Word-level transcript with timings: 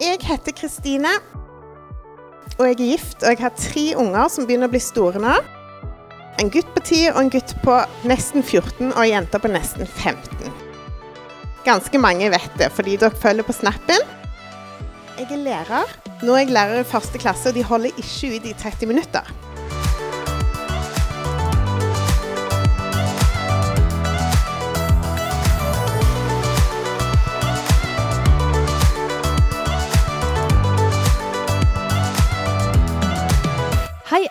Jeg 0.00 0.18
heter 0.26 0.52
Kristine, 0.58 1.10
og 2.58 2.66
jeg 2.66 2.74
er 2.74 2.80
gift. 2.80 3.22
Og 3.22 3.30
jeg 3.30 3.42
har 3.42 3.54
tre 3.58 3.84
unger 4.00 4.30
som 4.32 4.46
begynner 4.46 4.70
å 4.70 4.74
bli 4.74 4.82
store 4.82 5.22
nå. 5.22 5.36
En 6.42 6.50
gutt 6.50 6.70
på 6.74 6.82
10 6.82 7.12
og 7.12 7.20
en 7.20 7.30
gutt 7.30 7.54
på 7.62 7.76
nesten 8.10 8.42
14 8.42 8.90
og 8.90 8.98
en 8.98 9.10
jente 9.10 9.38
på 9.38 9.50
nesten 9.52 9.86
15. 9.86 10.50
Ganske 11.64 12.00
mange 12.02 12.28
vet 12.32 12.58
det, 12.58 12.72
fordi 12.74 12.98
dere 13.00 13.14
følger 13.22 13.46
på 13.46 13.54
snappen. 13.56 14.02
Jeg 15.14 15.30
er 15.30 15.44
lærer. 15.46 15.94
Nå 16.26 16.34
er 16.34 16.42
jeg 16.42 16.54
lærer 16.56 16.82
i 16.82 16.88
første 16.88 17.20
klasse, 17.22 17.52
og 17.52 17.54
de 17.54 17.62
holder 17.64 17.94
ikke 17.94 18.34
ut 18.34 18.48
i 18.50 18.56
30 18.64 18.90
minutter. 18.90 19.30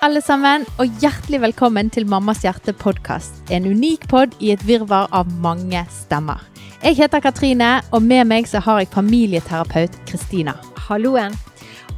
Alle 0.03 0.19
sammen, 0.19 0.65
og 0.81 0.89
hjertelig 0.99 1.39
velkommen 1.45 1.87
til 1.93 2.03
Mammas 2.09 2.41
hjerte 2.43 2.73
podkast. 2.75 3.37
En 3.55 3.63
unik 3.63 4.09
pod 4.11 4.33
i 4.43 4.49
et 4.51 4.63
virvar 4.67 5.07
av 5.15 5.29
mange 5.39 5.79
stemmer. 5.95 6.41
Jeg 6.83 6.97
heter 6.97 7.21
Katrine, 7.23 7.77
og 7.95 8.03
med 8.03 8.27
meg 8.27 8.49
så 8.51 8.59
har 8.65 8.81
jeg 8.81 8.91
familieterapeut 8.91 9.95
Kristina. 10.09 10.57
Halloen. 10.89 11.37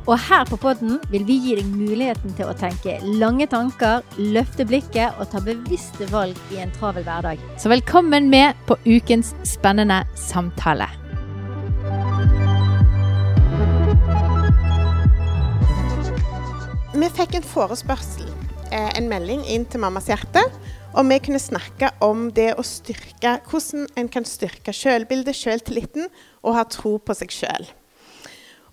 Og 0.05 0.20
her 0.22 0.44
på 0.46 0.60
podden 0.62 0.99
vil 1.10 1.26
vi 1.26 1.40
gi 1.48 1.55
deg 1.58 1.72
muligheten 1.72 2.36
til 2.38 2.52
å 2.52 2.54
tenke 2.60 2.99
lange 3.02 3.48
tanker, 3.49 4.05
løfte 4.22 4.68
blikket 4.70 5.18
og 5.18 5.32
ta 5.32 5.41
bevisste 5.41 6.05
valg 6.12 6.38
i 6.54 6.62
en 6.62 6.76
travel 6.77 7.08
hverdag. 7.08 7.41
Så 7.58 7.74
velkommen 7.74 8.30
med 8.30 8.54
på 8.70 8.77
ukens 8.85 9.34
spennende 9.49 10.04
samtale. 10.13 10.91
Vi 16.96 17.07
fikk 17.12 17.34
en 17.35 17.43
forespørsel, 17.43 18.29
eh, 18.71 18.91
en 18.96 19.10
melding 19.12 19.41
inn 19.51 19.65
til 19.68 19.82
Mammas 19.84 20.05
hjerte, 20.07 20.40
om 20.96 21.10
vi 21.12 21.18
kunne 21.20 21.41
snakke 21.43 21.90
om 21.99 22.29
det 22.32 22.54
å 22.55 22.63
styrke, 22.63 23.34
hvordan 23.49 23.90
en 23.99 24.07
kan 24.07 24.24
styrke 24.24 24.71
sjølbildet, 24.71 25.35
sjøltilliten 25.35 26.05
og 26.41 26.55
ha 26.55 26.63
tro 26.63 26.93
på 26.98 27.15
seg 27.20 27.34
selv. 27.35 27.74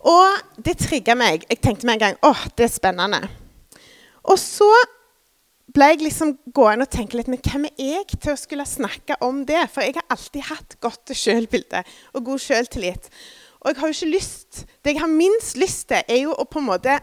Og 0.07 0.39
det 0.63 0.77
trigga 0.79 1.17
meg. 1.19 1.43
Jeg 1.51 1.59
tenkte 1.65 1.89
med 1.89 1.97
en 1.97 2.03
gang 2.05 2.19
åh, 2.23 2.45
det 2.55 2.69
er 2.69 2.71
spennende. 2.71 3.29
Og 4.23 4.39
så 4.39 4.71
ble 5.75 5.89
jeg 5.91 6.05
liksom 6.05 6.37
gående 6.55 6.87
og 6.87 6.95
tenke 6.95 7.19
litt 7.19 7.27
Men 7.27 7.43
hvem 7.43 7.67
er 7.73 8.05
jeg 8.05 8.21
til 8.21 8.37
å 8.37 8.39
skulle 8.39 8.67
snakke 8.67 9.17
om 9.21 9.43
det? 9.45 9.65
For 9.73 9.83
jeg 9.83 9.97
har 9.99 10.07
alltid 10.15 10.47
hatt 10.47 10.77
godt 10.79 11.11
sjølbilde 11.11 11.83
og 12.15 12.31
god 12.31 12.39
sjøltillit. 12.39 13.11
Og 13.65 13.73
jeg 13.73 13.81
har 13.81 13.91
jo 13.91 13.99
ikke 13.99 14.15
lyst 14.15 14.63
Det 14.85 14.95
jeg 14.95 15.03
har 15.03 15.11
minst 15.11 15.59
lyst 15.59 15.89
til, 15.91 16.07
er 16.07 16.23
jo 16.23 16.39
å 16.39 16.47
på 16.47 16.63
en 16.63 16.71
måte 16.71 17.01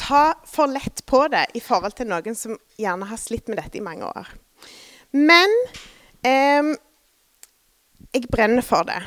ta 0.00 0.22
for 0.48 0.70
lett 0.72 1.04
på 1.06 1.26
det 1.32 1.46
i 1.58 1.62
forhold 1.62 1.96
til 1.98 2.08
noen 2.10 2.36
som 2.38 2.56
gjerne 2.80 3.08
har 3.10 3.20
slitt 3.20 3.50
med 3.50 3.60
dette 3.60 3.80
i 3.80 3.84
mange 3.84 4.08
år. 4.08 4.30
Men 5.12 5.52
eh, 6.26 6.72
jeg 8.14 8.30
brenner 8.32 8.64
for 8.64 8.88
det. 8.88 9.00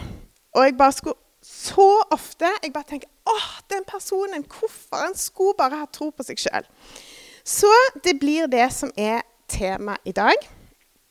Og 0.53 0.67
jeg 0.67 0.77
bare 0.77 0.95
skulle 0.95 1.19
så 1.43 1.89
ofte 2.15 2.47
jeg 2.63 2.71
bare 2.71 2.87
tenker 2.87 3.09
åh, 3.27 3.49
den 3.71 3.83
personen, 3.87 4.45
hvorfor? 4.47 5.01
Han 5.01 5.15
skulle 5.15 5.57
bare 5.57 5.81
ha 5.81 5.87
tro 5.91 6.09
på 6.15 6.23
seg 6.23 6.39
sjøl. 6.39 6.67
Så 7.43 7.71
det 8.03 8.15
blir 8.21 8.47
det 8.51 8.69
som 8.71 8.93
er 8.95 9.25
tema 9.51 9.97
i 10.07 10.13
dag. 10.15 10.39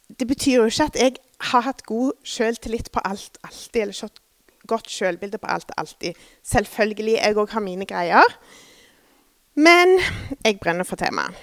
Det 0.08 0.28
betyr 0.28 0.62
jo 0.62 0.68
ikke 0.70 0.88
at 0.88 0.98
jeg 1.00 1.20
har 1.52 1.66
hatt 1.66 1.84
god 1.88 2.12
sjøltillit 2.24 2.88
på 2.92 3.02
alt 3.04 3.36
alltid, 3.44 3.82
eller 3.82 4.20
godt 4.68 4.90
sjølbilde 4.92 5.40
på 5.42 5.50
alt 5.52 5.72
alltid. 5.76 6.16
Selvfølgelig. 6.46 7.18
Jeg 7.18 7.36
òg 7.36 7.52
har 7.52 7.64
mine 7.64 7.88
greier. 7.88 8.36
Men 9.54 9.98
jeg 10.44 10.58
brenner 10.62 10.86
for 10.88 10.96
temaet. 10.96 11.36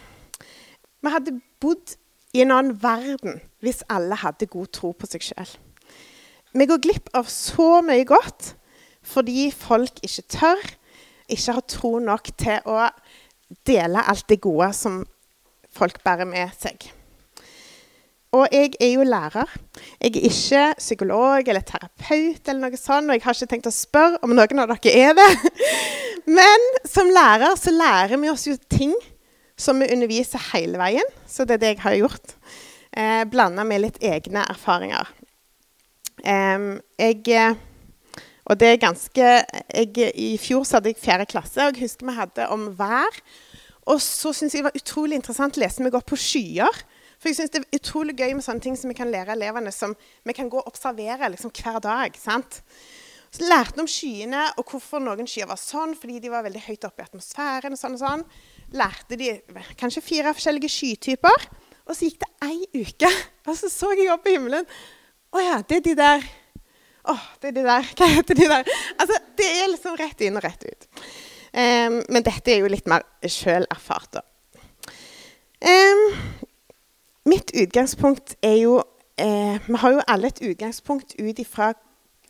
Vi 1.00 1.12
hadde 1.14 1.36
bodd 1.62 1.96
i 2.34 2.42
en 2.44 2.54
annen 2.54 2.78
verden 2.82 3.40
hvis 3.64 3.84
alle 3.92 4.18
hadde 4.20 4.50
god 4.50 4.72
tro 4.76 4.92
på 4.98 5.08
seg 5.10 5.24
sjøl. 5.30 5.52
Vi 6.58 6.66
går 6.66 6.82
glipp 6.82 7.12
av 7.14 7.30
så 7.30 7.80
mye 7.86 8.08
godt 8.10 8.56
fordi 9.06 9.48
folk 9.56 10.02
ikke 10.04 10.26
tør, 10.34 10.66
ikke 11.30 11.56
har 11.56 11.66
tro 11.72 11.92
nok 12.04 12.32
til 12.38 12.66
å 12.68 12.90
dele 13.66 14.04
alt 14.04 14.28
det 14.30 14.42
gode 14.44 14.72
som 14.76 15.04
folk 15.74 16.02
bærer 16.04 16.28
med 16.30 16.52
seg. 16.58 16.90
Og 18.38 18.46
jeg 18.54 18.76
er 18.78 18.92
jo 18.94 19.06
lærer. 19.08 19.50
Jeg 19.98 20.12
er 20.14 20.26
ikke 20.30 20.66
psykolog 20.78 21.48
eller 21.50 21.66
terapeut, 21.66 22.44
eller 22.46 22.68
noe 22.68 22.78
sånt, 22.78 23.10
og 23.10 23.18
jeg 23.18 23.24
har 23.24 23.38
ikke 23.38 23.50
tenkt 23.56 23.70
å 23.72 23.74
spørre 23.74 24.20
om 24.26 24.36
noen 24.38 24.62
av 24.62 24.74
dere 24.76 24.94
er 24.94 25.16
det. 25.18 25.54
Men 26.40 26.68
som 26.86 27.10
lærer 27.10 27.56
så 27.58 27.74
lærer 27.74 28.22
vi 28.22 28.30
oss 28.30 28.46
jo 28.46 28.54
ting 28.70 28.94
som 29.60 29.82
vi 29.82 29.90
underviser 29.90 30.44
hele 30.52 30.78
veien. 30.78 31.16
Så 31.26 31.48
det 31.48 31.58
er 31.58 31.64
det 31.64 31.72
jeg 31.74 31.82
har 31.88 31.98
gjort. 32.04 32.36
Eh, 32.94 33.24
Blanda 33.32 33.66
med 33.66 33.82
litt 33.88 33.98
egne 34.06 34.46
erfaringer. 34.54 35.10
Eh, 36.22 36.70
jeg 37.00 37.58
Og 38.50 38.58
det 38.58 38.68
er 38.68 38.82
ganske 38.82 39.26
jeg, 39.74 40.12
I 40.16 40.38
fjor 40.42 40.64
så 40.66 40.78
hadde 40.78 40.90
jeg 40.90 41.02
fjerde 41.02 41.26
klasse, 41.30 41.62
og 41.62 41.76
jeg 41.78 41.86
husker 41.86 42.08
vi 42.10 42.18
hadde 42.18 42.48
om 42.50 42.70
vær. 42.78 43.20
Og 43.90 44.02
så 44.02 44.34
syns 44.34 44.54
jeg 44.54 44.62
det 44.62 44.70
var 44.70 44.78
utrolig 44.78 45.18
interessant 45.18 45.58
å 45.58 45.62
lese 45.62 45.82
meg 45.82 45.98
opp 45.98 46.10
på 46.10 46.18
skyer. 46.18 46.82
For 47.20 47.30
jeg 47.30 47.40
synes 47.40 47.52
Det 47.52 47.62
er 47.62 47.80
utrolig 47.80 48.16
gøy 48.16 48.34
med 48.38 48.46
sånne 48.46 48.64
ting 48.64 48.78
som 48.80 48.92
vi 48.92 48.98
kan 48.98 49.12
lære 49.12 49.36
elevene 49.36 49.72
som 49.76 49.96
vi 50.24 50.36
kan 50.36 50.50
gå 50.50 50.62
og 50.62 50.72
observere 50.72 51.30
liksom, 51.34 51.52
hver 51.52 51.80
dag. 51.84 52.16
sant? 52.18 52.62
Så 53.30 53.46
lærte 53.46 53.76
vi 53.78 53.84
om 53.84 53.90
skyene 53.90 54.46
og 54.58 54.72
hvorfor 54.72 55.02
noen 55.04 55.28
skyer 55.30 55.50
var 55.50 55.60
sånn, 55.62 55.94
fordi 56.00 56.18
de 56.24 56.32
var 56.34 56.46
veldig 56.48 56.64
høyt 56.66 56.88
oppe 56.88 57.04
i 57.04 57.06
atmosfæren. 57.06 57.76
og 57.76 57.82
sånn 57.82 57.98
og 57.98 58.02
sånn. 58.02 58.24
Lærte 58.74 59.20
de 59.20 59.36
kanskje 59.78 60.02
fire 60.06 60.34
forskjellige 60.34 60.72
skytyper. 60.74 61.46
Og 61.90 61.98
så 61.98 62.08
gikk 62.08 62.20
det 62.24 62.30
ei 62.46 62.84
uke, 62.86 63.10
og 63.50 63.56
så 63.58 63.70
så 63.74 63.92
jeg 63.98 64.10
opp 64.14 64.28
i 64.30 64.36
himmelen. 64.38 64.66
Å 65.30 65.42
ja, 65.44 65.58
det 65.62 65.80
er 65.80 65.86
de 65.86 65.96
der. 66.00 66.26
Å, 67.10 67.16
det 67.42 67.52
er 67.52 67.56
de 67.60 67.66
der. 67.66 67.92
Hva 67.98 68.10
heter 68.10 68.38
de 68.38 68.50
der? 68.50 68.76
Altså, 68.98 69.18
Det 69.38 69.50
er 69.50 69.72
liksom 69.72 69.98
rett 70.00 70.22
inn 70.26 70.38
og 70.38 70.46
rett 70.46 70.66
ut. 70.66 70.90
Um, 71.50 72.02
men 72.14 72.26
dette 72.26 72.54
er 72.54 72.62
jo 72.62 72.70
litt 72.70 72.90
mer 72.90 73.06
sjøl 73.26 73.66
erfart, 73.74 74.20
da. 74.20 74.26
Um, 75.60 76.04
Mitt 77.30 77.52
utgangspunkt 77.54 78.38
er 78.42 78.56
jo 78.64 78.80
eh, 79.20 79.60
Vi 79.68 79.78
har 79.82 79.92
jo 79.92 80.02
alle 80.08 80.32
et 80.32 80.42
utgangspunkt 80.42 81.16
ut 81.20 81.40
ifra 81.42 81.74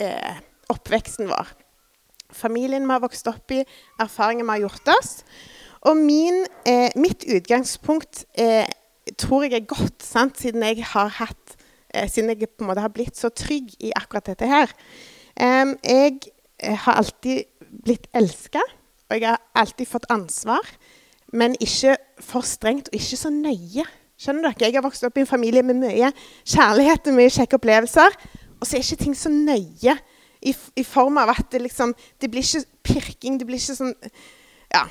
eh, 0.01 0.39
oppveksten 0.69 1.29
vår. 1.29 1.51
Familien 2.35 2.87
vi 2.87 2.93
har 2.93 3.03
vokst 3.03 3.29
opp 3.29 3.53
i, 3.53 3.61
erfaringer 4.01 4.47
vi 4.47 4.55
har 4.55 4.63
gjort 4.65 4.91
oss. 4.97 5.11
Og 5.87 5.97
min, 5.97 6.43
eh, 6.67 6.89
mitt 6.99 7.23
utgangspunkt 7.23 8.25
eh, 8.33 8.67
tror 9.17 9.45
jeg 9.45 9.55
er 9.61 9.69
godt, 9.69 10.03
sant? 10.03 10.41
siden 10.41 10.65
jeg 10.67 10.83
har 10.91 11.13
hatt 11.21 11.55
eh, 11.93 12.09
Siden 12.09 12.33
jeg 12.33 12.49
på 12.49 12.65
en 12.65 12.71
måte 12.71 12.83
har 12.83 12.93
blitt 12.93 13.17
så 13.17 13.29
trygg 13.29 13.71
i 13.79 13.93
akkurat 13.95 14.27
dette 14.33 14.49
her. 14.49 14.73
jeg 15.39 16.19
eh, 16.59 16.75
har 16.75 16.99
alltid 16.99 17.45
blitt 17.85 18.07
elska, 18.13 18.61
og 19.09 19.15
jeg 19.15 19.29
har 19.29 19.41
alltid 19.55 19.87
fått 19.87 20.09
ansvar. 20.09 20.65
Men 21.31 21.55
ikke 21.61 21.95
for 22.19 22.41
strengt 22.41 22.89
og 22.89 22.99
ikke 22.99 23.17
så 23.17 23.29
nøye. 23.29 23.85
Skjønner 24.19 24.49
dere? 24.49 24.67
Jeg 24.67 24.75
har 24.75 24.83
vokst 24.83 25.05
opp 25.07 25.17
i 25.17 25.23
en 25.23 25.29
familie 25.29 25.63
med 25.63 25.79
mye 25.79 26.11
kjærlighet 26.43 27.07
og 27.07 27.15
mye 27.15 27.31
kjekke 27.31 27.55
opplevelser. 27.59 28.17
Og 28.59 28.67
så 28.67 28.75
er 28.75 28.83
ikke 28.83 29.03
ting 29.05 29.15
så 29.15 29.31
nøye 29.31 29.95
i, 30.43 30.55
i 30.75 30.83
form 30.83 31.19
av 31.21 31.31
at 31.35 31.47
det 31.51 31.61
liksom 31.63 31.93
Det 32.21 32.31
blir 32.31 32.43
ikke 32.43 32.65
pirking. 32.83 33.39
Det 33.39 33.47
blir 33.47 33.61
ikke 33.61 33.79
sånn 33.79 33.95
Ja. 34.73 34.87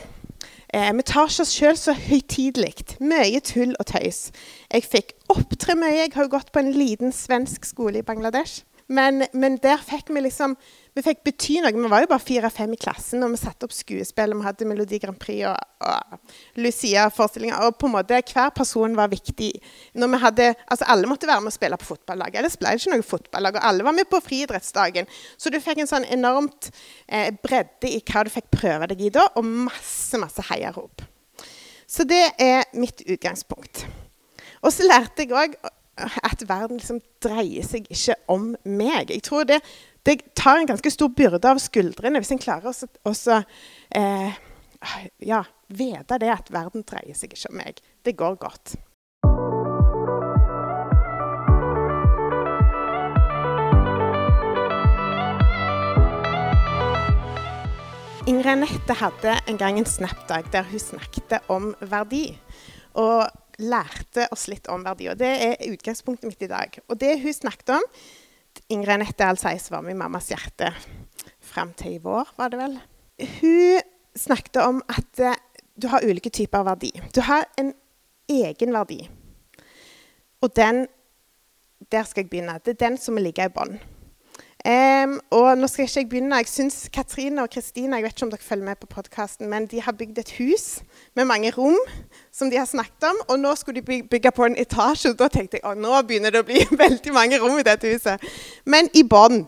Eh, 0.75 0.93
vi 0.93 1.05
tar 1.07 1.29
ikke 1.29 1.45
oss 1.45 1.53
sjøl 1.57 1.77
så 1.81 1.95
høytidelig. 1.97 2.75
Mye 3.01 3.41
tull 3.41 3.77
og 3.81 3.87
tøys. 3.89 4.31
Jeg 4.73 4.85
fikk 4.85 5.15
opptre 5.33 5.77
mye. 5.77 6.03
Jeg 6.03 6.13
har 6.17 6.27
jo 6.27 6.33
gått 6.37 6.53
på 6.53 6.61
en 6.61 6.73
liten 6.73 7.13
svensk 7.13 7.65
skole 7.69 8.01
i 8.01 8.05
Bangladesh. 8.05 8.65
Men, 8.89 9.27
men 9.37 9.59
der 9.61 9.83
fikk 9.85 10.09
vi 10.15 10.23
liksom 10.25 10.57
vi 10.99 11.03
fikk 11.07 11.21
bety 11.23 11.61
noe. 11.63 11.71
Vi 11.71 11.91
var 11.93 12.03
jo 12.03 12.09
bare 12.11 12.25
fire-fem 12.25 12.73
i 12.75 12.79
klassen, 12.81 13.23
og 13.23 13.31
vi 13.31 13.39
satte 13.39 13.69
opp 13.69 13.75
skuespill. 13.77 14.33
og 14.35 14.41
Vi 14.41 14.47
hadde 14.49 14.67
Melodi 14.67 14.99
Grand 14.99 15.19
Prix 15.21 15.45
og, 15.47 15.61
og 15.87 16.59
Lucia-forestillinger. 16.59 17.69
Og 17.69 17.77
på 17.79 17.87
en 17.87 17.95
måte 17.95 18.19
hver 18.19 18.51
person 18.57 18.97
var 18.99 19.13
viktig. 19.13 19.53
Når 19.95 20.11
vi 20.11 20.21
hadde, 20.25 20.49
altså 20.67 20.89
Alle 20.91 21.11
måtte 21.11 21.31
være 21.31 21.45
med 21.45 21.53
å 21.53 21.55
spille 21.55 21.79
på 21.79 21.87
fotballaget. 21.93 22.41
Ellers 22.41 22.59
ble 22.59 22.73
det 22.75 22.83
ikke 22.83 22.97
noe 22.97 23.07
fotballag. 23.07 23.61
Og 23.61 23.69
alle 23.71 23.87
var 23.87 23.95
med 23.95 24.11
på 24.11 24.23
friidrettsdagen. 24.25 25.07
Så 25.39 25.55
du 25.55 25.61
fikk 25.63 25.85
en 25.85 25.93
sånn 25.93 26.09
enormt 26.19 26.73
eh, 27.07 27.31
bredde 27.47 27.93
i 27.93 28.03
hva 28.03 28.27
du 28.27 28.35
fikk 28.35 28.51
prøve 28.59 28.91
deg 28.91 29.07
i 29.07 29.15
da, 29.15 29.29
og 29.39 29.47
masse, 29.47 30.19
masse 30.19 30.49
heiarop. 30.51 31.07
Så 31.87 32.09
det 32.09 32.25
er 32.43 32.67
mitt 32.75 33.07
utgangspunkt. 33.07 33.87
Og 34.67 34.75
så 34.75 34.83
lærte 34.89 35.23
jeg 35.23 35.31
òg 35.31 35.55
at 35.99 36.45
verden 36.49 36.79
liksom 36.79 37.01
dreier 37.25 37.67
seg 37.67 37.89
ikke 37.91 38.17
om 38.31 38.53
meg. 38.65 39.11
Jeg 39.11 39.25
tror 39.27 39.49
det 39.49 39.63
det 40.09 40.35
tar 40.35 40.57
en 40.57 40.67
ganske 40.67 40.91
stor 40.91 41.11
byrde 41.13 41.51
av 41.51 41.59
skuldrene 41.61 42.23
hvis 42.23 42.31
en 42.33 42.41
klarer 42.41 42.73
å 43.05 43.13
eh, 43.99 44.37
ja, 45.21 45.43
vite 45.69 46.19
det 46.23 46.31
at 46.33 46.53
verden 46.55 46.87
dreier 46.87 47.19
seg 47.19 47.35
ikke 47.35 47.51
om 47.51 47.59
meg. 47.61 47.83
Det 48.07 48.17
går 48.17 48.39
godt. 48.41 48.79
Ingrid 58.29 58.51
Anette 58.53 58.93
hadde 59.01 59.35
en 59.49 59.57
gang 59.61 59.79
en 59.81 59.89
Snap-dag 59.89 60.51
der 60.53 60.67
hun 60.69 60.81
snakket 60.81 61.39
om 61.49 61.71
verdi. 61.81 62.27
Og 63.01 63.25
lærte 63.59 64.29
oss 64.35 64.47
litt 64.51 64.69
om 64.71 64.85
verdi. 64.87 65.09
Og 65.11 65.19
det 65.19 65.31
er 65.45 65.69
utgangspunktet 65.73 66.31
mitt 66.31 66.47
i 66.47 66.51
dag. 66.51 66.79
Og 66.89 66.99
det 67.01 67.19
hun 67.23 67.35
snakket 67.35 67.77
om 67.79 67.87
Ingrid 68.73 68.97
Anette 68.97 69.27
Alseis 69.27 69.69
var 69.71 69.85
med 69.87 69.95
i 69.95 69.99
Mammas 69.99 70.31
hjerte 70.33 70.73
fram 71.49 71.73
til 71.79 71.97
i 71.97 72.03
vår, 72.03 72.35
var 72.39 72.53
det 72.53 72.61
vel. 72.61 72.79
Hun 73.39 73.81
snakket 74.19 74.61
om 74.63 74.81
at 74.91 75.23
eh, 75.23 75.39
du 75.79 75.89
har 75.93 76.05
ulike 76.05 76.31
typer 76.35 76.67
verdi. 76.67 76.91
Du 77.15 77.23
har 77.23 77.47
en 77.59 77.73
egen 78.29 78.75
verdi. 78.75 79.03
Og 80.43 80.55
den 80.57 80.87
Der 81.93 82.03
skal 82.05 82.25
jeg 82.25 82.31
begynne. 82.31 82.59
Det 82.65 82.75
er 82.75 82.89
den 82.89 82.97
som 82.99 83.17
ligger 83.17 83.47
i 83.47 83.53
bånn. 83.55 83.79
Um, 84.69 85.15
og 85.31 85.55
nå 85.57 85.67
skal 85.67 85.87
ikke 85.87 86.01
jeg 86.01 86.09
begynne. 86.11 86.37
Jeg 86.43 86.49
syns 86.53 86.75
Katrine 86.93 87.41
og 87.41 87.49
Kristine 87.49 87.97
jeg 87.97 88.05
vet 88.05 88.13
ikke 88.13 88.27
om 88.27 88.33
dere 88.35 88.45
følger 88.45 88.65
med 88.65 88.77
på 88.77 88.87
podcasten, 88.87 89.49
men 89.49 89.67
de 89.67 89.81
har 89.81 89.97
bygd 89.97 90.19
et 90.21 90.33
hus 90.37 90.83
med 91.17 91.25
mange 91.25 91.53
rom 91.57 91.79
som 92.33 92.51
de 92.51 92.59
har 92.61 92.69
snakket 92.69 93.07
om. 93.09 93.23
Og 93.29 93.41
nå 93.41 93.55
skulle 93.57 93.81
de 93.81 94.03
bygge 94.11 94.33
på 94.37 94.45
en 94.45 94.59
etasje. 94.61 95.15
og 95.15 95.19
Da 95.19 95.31
tenkte 95.33 95.57
jeg 95.57 95.65
at 95.65 95.81
nå 95.81 96.03
begynner 96.03 96.37
det 96.37 96.45
å 96.45 96.49
bli 96.51 96.67
veldig 96.85 97.17
mange 97.17 97.41
rom 97.41 97.57
i 97.57 97.65
dette 97.65 97.95
huset. 97.95 98.29
Men 98.67 98.93
i 98.93 99.07
bånn 99.09 99.47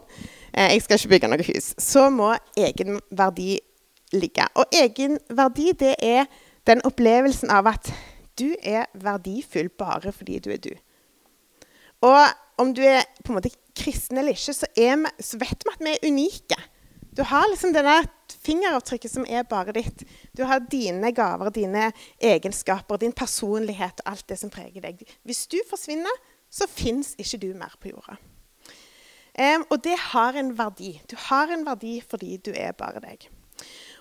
eh, 0.55 0.73
Jeg 0.73 0.87
skal 0.87 0.97
ikke 0.97 1.15
bygge 1.15 1.33
noe 1.35 1.49
hus. 1.53 1.75
Så 1.77 2.09
må 2.11 2.33
egenverdi 2.57 3.59
ligge. 4.17 4.49
Og 4.57 4.73
egenverdi 4.73 5.73
det 5.85 5.95
er 6.01 6.31
den 6.65 6.81
opplevelsen 6.89 7.53
av 7.53 7.69
at 7.69 7.93
du 8.41 8.55
er 8.63 8.89
verdifull 8.95 9.69
bare 9.69 10.17
fordi 10.17 10.39
du 10.41 10.55
er 10.55 10.65
du. 10.65 10.73
Og 12.09 12.25
om 12.61 12.75
du 12.77 12.83
er 12.85 13.07
på 13.25 13.33
en 13.33 13.39
måte 13.39 13.53
kristen 13.77 14.21
eller 14.21 14.37
ikke, 14.37 14.55
så, 14.55 14.69
vi, 14.77 15.15
så 15.25 15.41
vet 15.41 15.65
vi 15.67 15.75
at 15.75 15.85
vi 15.85 15.95
er 15.95 16.07
unike. 16.11 16.61
Du 17.17 17.25
har 17.27 17.49
liksom 17.51 17.73
det 17.75 17.83
der 17.85 18.07
fingeravtrykket 18.45 19.13
som 19.13 19.27
er 19.27 19.47
bare 19.49 19.75
ditt. 19.75 20.05
Du 20.37 20.45
har 20.47 20.63
dine 20.71 21.11
gaver, 21.13 21.51
dine 21.55 21.91
egenskaper, 22.23 23.01
din 23.03 23.15
personlighet 23.17 24.05
og 24.05 24.13
alt 24.13 24.29
det 24.31 24.39
som 24.41 24.53
preger 24.53 24.85
deg. 24.85 25.03
Hvis 25.27 25.47
du 25.51 25.59
forsvinner, 25.69 26.21
så 26.51 26.69
fins 26.71 27.17
ikke 27.19 27.41
du 27.43 27.51
mer 27.59 27.75
på 27.83 27.93
jorda. 27.93 28.19
Um, 29.41 29.65
og 29.71 29.83
det 29.85 29.97
har 30.11 30.37
en 30.39 30.55
verdi. 30.59 30.97
Du 31.11 31.17
har 31.29 31.51
en 31.55 31.67
verdi 31.67 31.99
fordi 32.07 32.37
du 32.43 32.51
er 32.55 32.75
bare 32.79 33.03
deg. 33.03 33.29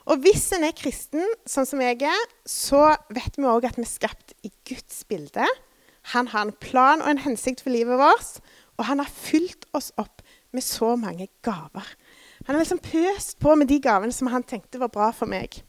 Og 0.09 0.21
hvis 0.23 0.47
en 0.55 0.65
er 0.65 0.73
kristen, 0.77 1.25
sånn 1.50 1.67
som 1.69 1.81
jeg 1.83 2.01
er, 2.09 2.21
så 2.50 2.95
vet 3.13 3.38
vi 3.38 3.45
òg 3.45 3.67
at 3.69 3.77
vi 3.77 3.85
er 3.85 3.91
skapt 3.91 4.33
i 4.45 4.51
Guds 4.67 5.03
bilde. 5.09 5.45
Han 6.13 6.29
har 6.31 6.47
en 6.47 6.56
plan 6.61 7.03
og 7.03 7.09
en 7.11 7.23
hensikt 7.23 7.63
for 7.65 7.73
livet 7.73 8.00
vårt. 8.00 8.39
Og 8.79 8.88
han 8.88 9.01
har 9.01 9.11
fylt 9.11 9.67
oss 9.75 9.91
opp 10.00 10.23
med 10.56 10.63
så 10.65 10.95
mange 10.95 11.27
gaver. 11.45 11.88
Han 12.45 12.56
har 12.56 12.63
liksom 12.63 12.79
pøst 12.81 13.39
på 13.39 13.56
med 13.56 13.67
de 13.67 13.79
gavene 13.83 14.15
som 14.15 14.31
han 14.31 14.45
tenkte 14.47 14.79
var 14.79 14.91
bra 14.94 15.11
for 15.15 15.29
meg. 15.29 15.59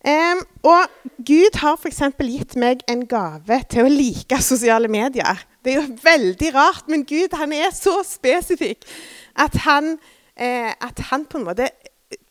Um, 0.00 0.40
og 0.64 0.88
Gud 1.28 1.58
har 1.60 1.76
f.eks. 1.76 2.00
gitt 2.24 2.56
meg 2.56 2.80
en 2.88 3.02
gave 3.08 3.58
til 3.68 3.84
å 3.84 3.92
like 3.92 4.38
sosiale 4.42 4.88
medier. 4.88 5.42
Det 5.60 5.74
er 5.74 5.82
jo 5.82 5.98
veldig 6.02 6.52
rart, 6.54 6.88
men 6.88 7.04
Gud 7.04 7.36
han 7.36 7.52
er 7.52 7.68
så 7.76 7.98
spesifikk 8.08 8.88
at 9.36 9.58
han, 9.66 9.98
eh, 10.36 10.72
at 10.72 11.04
han 11.10 11.26
på 11.28 11.38
en 11.38 11.44
måte 11.50 11.68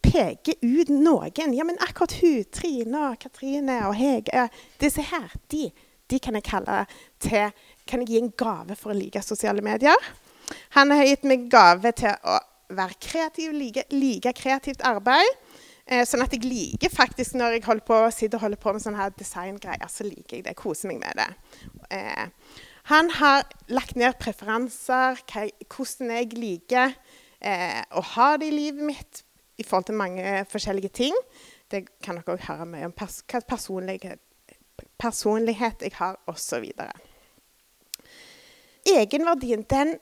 peker 0.01 0.57
ut 0.65 0.89
noen. 0.89 1.53
Ja, 1.53 1.65
men 1.67 1.77
akkurat 1.85 2.17
hun, 2.23 2.41
Trine 2.51 3.03
og 3.12 3.19
Katrine 3.21 3.83
og 3.88 3.94
Hege 3.95 4.47
Disse 4.81 5.05
her, 5.05 5.29
de, 5.53 5.69
de 6.09 6.19
kan 6.19 6.38
jeg 6.38 6.47
kalle 6.47 6.83
til 7.21 7.51
kan 7.89 8.03
jeg 8.03 8.11
gi 8.11 8.21
en 8.21 8.33
gave 8.38 8.77
for 8.77 8.94
å 8.94 8.97
like 8.97 9.21
sosiale 9.25 9.63
medier. 9.65 9.97
Han 10.77 10.91
har 10.94 11.07
gitt 11.07 11.25
meg 11.29 11.50
gave 11.51 11.91
til 11.97 12.13
å 12.25 12.38
være 12.69 12.97
kreativ, 13.01 13.53
like, 13.57 13.85
like 13.94 14.33
kreativt 14.38 14.83
arbeid. 14.85 15.38
Eh, 15.89 16.03
sånn 16.06 16.21
at 16.21 16.33
jeg 16.35 16.45
liker 16.45 16.91
faktisk 16.94 17.33
når 17.38 17.57
jeg 17.57 17.65
holder 17.65 17.85
på, 17.88 18.00
sitter 18.13 18.38
og 18.38 18.45
holder 18.45 18.61
på 18.61 18.73
med 18.75 18.83
sånne 18.83 19.01
her 19.01 19.13
designgreier, 19.17 19.89
så 19.89 20.06
liker 20.06 20.38
jeg 20.38 20.45
det. 20.45 20.53
Koser 20.57 20.91
meg 20.91 21.01
med 21.01 21.17
det. 21.17 21.29
Eh, 21.97 22.59
han 22.91 23.09
har 23.17 23.47
lagt 23.73 23.97
ned 23.97 24.17
preferanser, 24.21 25.17
hva, 25.29 25.47
hvordan 25.65 26.13
jeg 26.13 26.38
liker 26.38 26.94
eh, 27.41 27.81
å 27.89 28.05
ha 28.13 28.29
det 28.38 28.51
i 28.51 28.53
livet 28.53 28.85
mitt 28.85 29.23
i 29.59 29.65
forhold 29.65 29.89
til 29.89 29.97
mange 29.97 30.44
forskjellige 30.50 30.94
ting. 31.01 31.17
Det 31.69 31.88
kan 32.05 32.17
dere 32.17 32.38
òg 32.38 32.45
høre 32.45 32.69
mye 32.69 32.88
om 32.88 32.94
pers 32.95 33.19
hva 33.29 33.41
personlighet, 33.50 34.21
personlighet 35.00 35.88
jeg 35.88 35.96
har, 35.98 36.19
osv 36.28 36.68
egenverdien, 38.98 39.66
den, 39.69 39.96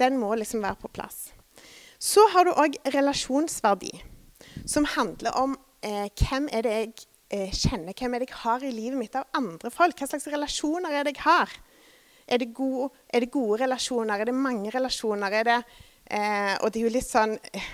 den 0.00 0.18
må 0.20 0.34
liksom 0.38 0.62
være 0.64 0.80
på 0.82 0.90
plass. 0.92 1.30
Så 2.02 2.24
har 2.34 2.46
du 2.46 2.54
òg 2.58 2.78
relasjonsverdi, 2.94 3.92
som 4.66 4.86
handler 4.96 5.36
om 5.38 5.54
eh, 5.86 6.08
hvem 6.18 6.48
er 6.52 6.66
det 6.66 6.72
jeg 6.74 6.92
eh, 7.30 7.52
kjenner, 7.54 7.94
hvem 7.94 8.16
er 8.16 8.24
det 8.24 8.30
jeg 8.30 8.40
har 8.42 8.64
i 8.66 8.72
livet 8.74 8.98
mitt 8.98 9.18
av 9.18 9.28
andre 9.38 9.70
folk. 9.70 9.98
Hva 9.98 10.10
slags 10.10 10.26
relasjoner 10.32 10.98
er 10.98 11.06
det 11.06 11.14
jeg 11.16 11.26
har? 11.26 11.54
Er 12.26 12.42
det, 12.42 12.52
gode, 12.54 12.90
er 13.10 13.22
det 13.22 13.32
gode 13.34 13.60
relasjoner? 13.64 14.18
Er 14.22 14.30
det 14.30 14.34
mange 14.34 14.70
relasjoner? 14.74 15.38
Er 15.38 15.48
det, 15.48 15.60
eh, 16.06 16.54
og 16.58 16.72
det 16.72 16.82
er 16.82 16.86
jo 16.86 16.94
litt 16.96 17.08
sånn 17.08 17.36
eh, 17.52 17.70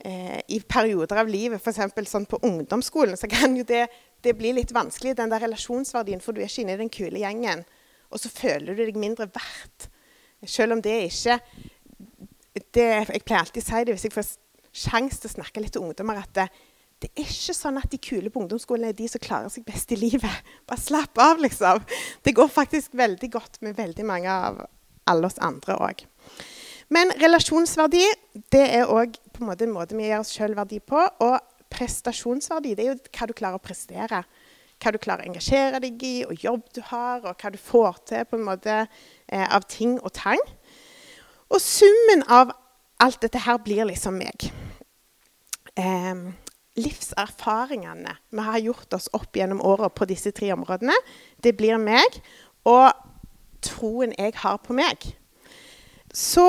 I 0.00 0.60
perioder 0.64 1.20
av 1.20 1.28
livet, 1.28 1.60
f.eks. 1.60 2.08
sånn 2.08 2.28
på 2.30 2.40
ungdomsskolen, 2.46 3.18
så 3.20 3.28
kan 3.30 3.56
jo 3.56 3.66
det, 3.68 3.86
det 4.24 4.32
bli 4.38 4.54
litt 4.56 4.72
vanskelig, 4.72 5.16
den 5.18 5.32
der 5.32 5.44
relasjonsverdien, 5.44 6.22
for 6.24 6.32
du 6.32 6.40
er 6.40 6.48
ikke 6.48 6.64
inne 6.64 6.76
i 6.76 6.80
den 6.80 6.92
kule 6.92 7.20
gjengen. 7.20 7.64
Og 8.10 8.22
så 8.22 8.30
føler 8.32 8.74
du 8.74 8.82
deg 8.84 8.98
mindre 8.98 9.28
verdt. 9.30 9.90
Selv 10.48 10.76
om 10.76 10.82
det 10.82 10.96
ikke 11.10 11.36
det, 12.74 12.86
Jeg 13.12 13.22
pleier 13.24 13.44
alltid 13.44 13.62
å 13.62 13.66
si 13.66 13.84
det 13.84 13.94
hvis 13.94 14.06
jeg 14.08 14.14
får 14.14 14.30
sjanse 14.70 15.20
til 15.20 15.30
å 15.30 15.36
snakke 15.36 15.62
litt 15.62 15.74
til 15.76 15.84
ungdommer, 15.84 16.18
at 16.22 16.32
det, 16.34 16.46
det, 17.02 17.10
er 17.14 17.28
ikke 17.28 17.54
sånn 17.56 17.78
at 17.80 17.90
de 17.92 18.00
kule 18.02 18.30
på 18.32 18.42
ungdomsskolen 18.42 18.88
er 18.88 18.96
de 18.96 19.06
som 19.10 19.22
klarer 19.22 19.52
seg 19.52 19.66
best 19.66 19.92
i 19.94 19.98
livet. 19.98 20.52
Bare 20.68 20.80
slapp 20.80 21.20
av, 21.22 21.40
liksom. 21.42 21.84
Det 22.24 22.34
går 22.36 22.50
faktisk 22.50 22.96
veldig 22.98 23.30
godt 23.32 23.60
med 23.66 23.78
veldig 23.78 24.06
mange 24.06 24.32
av 24.32 24.64
alle 25.10 25.30
oss 25.30 25.38
andre 25.42 25.78
òg. 25.78 26.04
Men 26.90 27.12
relasjonsverdi 27.20 28.02
det 28.50 28.66
er 28.80 28.90
òg 28.90 29.14
en 29.48 29.74
måte 29.74 29.96
vi 29.96 30.08
gir 30.08 30.20
oss 30.20 30.34
sjøl 30.36 30.54
verdi 30.58 30.80
på. 30.80 31.00
Og 31.24 31.36
prestasjonsverdi 31.70 32.74
det 32.76 32.84
er 32.84 32.92
jo 32.92 33.00
hva 33.16 33.28
du 33.30 33.36
klarer 33.36 33.60
å 33.60 33.64
prestere 33.64 34.24
hva 34.80 34.92
du 34.94 35.00
klarer 35.00 35.26
å 35.26 35.30
engasjere 35.30 35.80
deg 35.82 36.02
i, 36.06 36.14
og 36.24 36.40
jobb 36.40 36.62
du 36.74 36.80
har, 36.88 37.20
og 37.20 37.36
hva 37.36 37.52
du 37.52 37.58
får 37.60 38.00
til 38.08 38.26
på 38.28 38.38
en 38.38 38.46
måte 38.46 38.76
eh, 38.80 39.44
av 39.44 39.66
ting 39.68 39.98
og 40.00 40.12
tang. 40.16 40.40
Og 41.50 41.60
summen 41.60 42.24
av 42.32 42.54
alt 43.00 43.20
dette 43.24 43.42
her 43.44 43.60
blir 43.64 43.84
liksom 43.88 44.16
meg. 44.20 44.48
Eh, 45.76 46.24
livserfaringene 46.80 48.16
vi 48.32 48.46
har 48.46 48.64
gjort 48.64 48.96
oss 48.96 49.10
opp 49.16 49.36
gjennom 49.36 49.60
åra 49.66 49.90
på 49.92 50.08
disse 50.08 50.32
tre 50.36 50.52
områdene, 50.54 50.96
det 51.42 51.56
blir 51.58 51.80
meg. 51.80 52.20
Og 52.68 52.88
troen 53.64 54.14
jeg 54.16 54.32
har 54.40 54.60
på 54.64 54.76
meg. 54.76 55.10
Så 56.12 56.46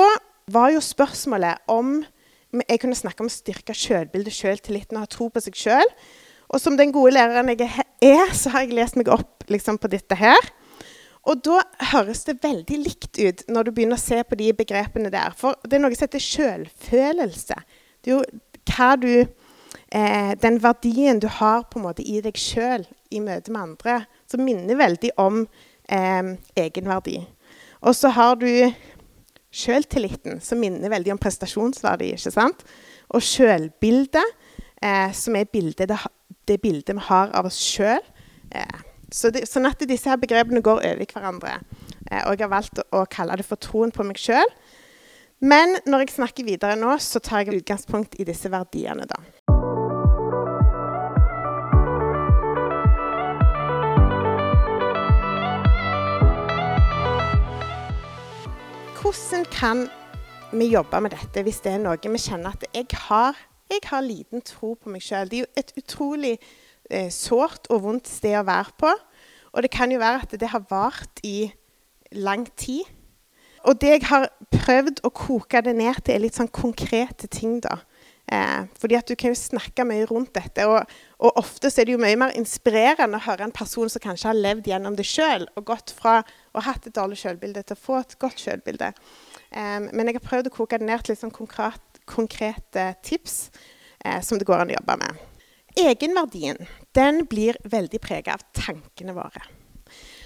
var 0.52 0.72
jo 0.72 0.80
spørsmålet 0.82 1.68
om 1.70 2.00
jeg 2.60 2.80
kunne 2.82 2.98
snakke 2.98 3.24
om 3.24 3.30
å 3.30 3.32
styrke 3.32 3.74
sjølbildet, 3.76 4.34
sjøltilliten 4.36 4.98
og 4.98 5.06
ha 5.06 5.10
tro 5.10 5.28
på 5.32 5.40
seg 5.40 5.56
sjøl. 5.56 5.94
Og 6.52 6.60
som 6.60 6.76
den 6.76 6.92
gode 6.92 7.14
læreren 7.16 7.48
jeg 7.54 7.64
er, 8.04 8.34
så 8.36 8.52
har 8.52 8.66
jeg 8.66 8.76
lest 8.76 8.98
meg 9.00 9.08
opp 9.12 9.46
liksom, 9.48 9.78
på 9.80 9.88
dette 9.92 10.18
her. 10.20 10.50
Og 11.22 11.38
da 11.46 11.60
høres 11.92 12.24
det 12.26 12.40
veldig 12.42 12.78
likt 12.82 13.18
ut 13.20 13.44
når 13.52 13.68
du 13.68 13.74
begynner 13.76 13.98
å 13.98 14.02
se 14.02 14.18
på 14.26 14.38
de 14.38 14.50
begrepene 14.58 15.12
der. 15.12 15.34
For 15.38 15.56
det 15.64 15.78
er 15.78 15.84
noe 15.84 15.94
som 15.94 16.08
heter 16.08 16.24
sjølfølelse. 16.24 17.58
Det 18.02 18.12
er 18.12 18.18
jo 18.18 18.24
hva 18.72 18.90
du 18.98 19.12
eh, 19.12 20.32
Den 20.42 20.58
verdien 20.62 21.22
du 21.22 21.28
har 21.30 21.68
på 21.70 21.78
en 21.78 21.86
måte 21.86 22.04
i 22.04 22.20
deg 22.24 22.38
sjøl 22.38 22.84
i 23.12 23.22
møte 23.22 23.54
med 23.54 23.62
andre, 23.62 24.02
som 24.26 24.42
minner 24.44 24.78
veldig 24.80 25.14
om 25.22 25.44
eh, 25.88 26.34
egenverdi. 26.58 27.20
Og 27.82 27.96
så 27.96 28.12
har 28.14 28.36
du 28.42 28.50
sjøltilliten, 29.52 30.40
som 30.40 30.60
minner 30.60 30.92
veldig 30.92 31.14
om 31.14 31.20
prestasjonsverdi. 31.20 32.12
ikke 32.16 32.32
sant? 32.32 32.64
Og 33.12 33.22
sjølbildet, 33.24 34.38
eh, 34.82 35.12
som 35.12 35.36
er 35.36 35.50
bildet 35.52 35.88
det, 35.88 35.98
det 36.48 36.60
bildet 36.62 36.96
vi 36.96 37.06
har 37.08 37.30
av 37.36 37.46
oss 37.46 37.60
sjøl. 37.60 38.02
Eh, 38.50 38.80
så 39.12 39.28
sånn 39.44 39.68
at 39.68 39.82
disse 39.84 40.08
her 40.08 40.20
begrepene 40.20 40.62
går 40.64 40.80
over 40.88 41.04
hverandre. 41.12 41.58
Eh, 42.10 42.24
og 42.24 42.36
jeg 42.36 42.46
har 42.46 42.54
valgt 42.54 42.80
å, 42.80 42.86
å, 43.02 43.04
kalle 43.10 43.36
det 43.36 43.46
for 43.46 43.60
troen 43.60 43.92
på 43.92 44.06
meg 44.08 44.20
sjøl. 44.20 44.48
Men 45.42 45.76
når 45.90 46.04
jeg 46.04 46.16
snakker 46.16 46.46
videre 46.46 46.78
nå, 46.78 46.94
så 47.02 47.20
tar 47.20 47.42
jeg 47.42 47.60
utgangspunkt 47.60 48.14
i 48.22 48.26
disse 48.26 48.50
verdiene, 48.52 49.08
da. 49.10 49.18
Hvordan 59.12 59.44
kan 59.52 59.80
vi 60.52 60.70
jobbe 60.72 61.00
med 61.04 61.12
dette 61.12 61.42
hvis 61.44 61.58
det 61.60 61.74
er 61.74 61.80
noe 61.82 61.98
vi 62.00 62.20
kjenner 62.22 62.54
at 62.54 62.62
jeg 62.72 62.86
har 63.10 63.36
jeg 63.68 63.82
har 63.90 64.04
liten 64.04 64.40
tro 64.40 64.70
på 64.72 64.88
meg 64.92 65.04
sjøl. 65.04 65.28
Det 65.28 65.36
er 65.36 65.42
jo 65.42 65.60
et 65.60 65.72
utrolig 65.80 66.32
eh, 66.88 67.10
sårt 67.12 67.68
og 67.68 67.82
vondt 67.84 68.08
sted 68.08 68.38
å 68.38 68.44
være 68.48 68.72
på. 68.80 68.92
Og 69.52 69.64
det 69.64 69.70
kan 69.72 69.92
jo 69.92 70.00
være 70.00 70.24
at 70.24 70.32
det 70.40 70.48
har 70.52 70.64
vart 70.70 71.20
i 71.28 71.50
lang 72.16 72.46
tid. 72.56 72.88
Og 73.68 73.76
det 73.80 73.94
jeg 73.98 74.06
har 74.08 74.30
prøvd 74.52 75.04
å 75.04 75.12
koke 75.12 75.60
det 75.64 75.76
ned 75.76 76.00
til, 76.00 76.14
er 76.16 76.24
litt 76.24 76.36
sånn 76.40 76.52
konkrete 76.52 77.28
ting, 77.28 77.60
da. 77.64 77.82
Eh, 78.32 78.64
fordi 78.80 78.96
at 78.96 79.12
du 79.12 79.16
kan 79.18 79.34
jo 79.34 79.40
snakke 79.40 79.84
mye 79.88 80.08
rundt 80.08 80.32
dette. 80.36 80.64
Og, 80.68 80.88
og 81.20 81.42
ofte 81.44 81.68
så 81.68 81.82
er 81.82 81.90
det 81.90 81.98
jo 81.98 82.04
mye 82.04 82.20
mer 82.24 82.36
inspirerende 82.40 83.20
å 83.20 83.26
høre 83.28 83.44
en 83.44 83.56
person 83.56 83.92
som 83.92 84.04
kanskje 84.04 84.32
har 84.32 84.40
levd 84.40 84.72
gjennom 84.72 84.96
det 84.96 85.08
sjøl, 85.08 85.50
og 85.52 85.68
gått 85.68 85.92
fra 86.00 86.22
ha 86.60 86.72
hatt 86.72 86.86
et 86.86 86.96
dårlig 86.96 87.16
selvbilde 87.22 87.62
til 87.64 87.78
å 87.78 87.80
få 87.80 88.00
et 88.02 88.16
godt 88.20 88.42
selvbilde. 88.42 88.92
Um, 89.54 89.88
men 89.92 90.08
jeg 90.08 90.18
har 90.18 90.26
prøvd 90.26 90.50
å 90.50 90.54
koke 90.58 90.80
det 90.80 90.88
ned 90.88 91.04
til 91.06 91.16
sånn 91.18 91.32
konkret, 91.34 92.02
konkrete 92.08 92.92
tips 93.04 93.36
eh, 94.04 94.20
som 94.24 94.38
det 94.38 94.48
går 94.48 94.64
an 94.64 94.72
å 94.72 94.76
jobbe 94.76 94.98
med. 95.00 95.22
Egenverdien 95.78 96.60
den 96.96 97.24
blir 97.30 97.56
veldig 97.64 98.00
prega 98.04 98.36
av 98.36 98.44
tankene 98.56 99.14
våre. 99.16 99.44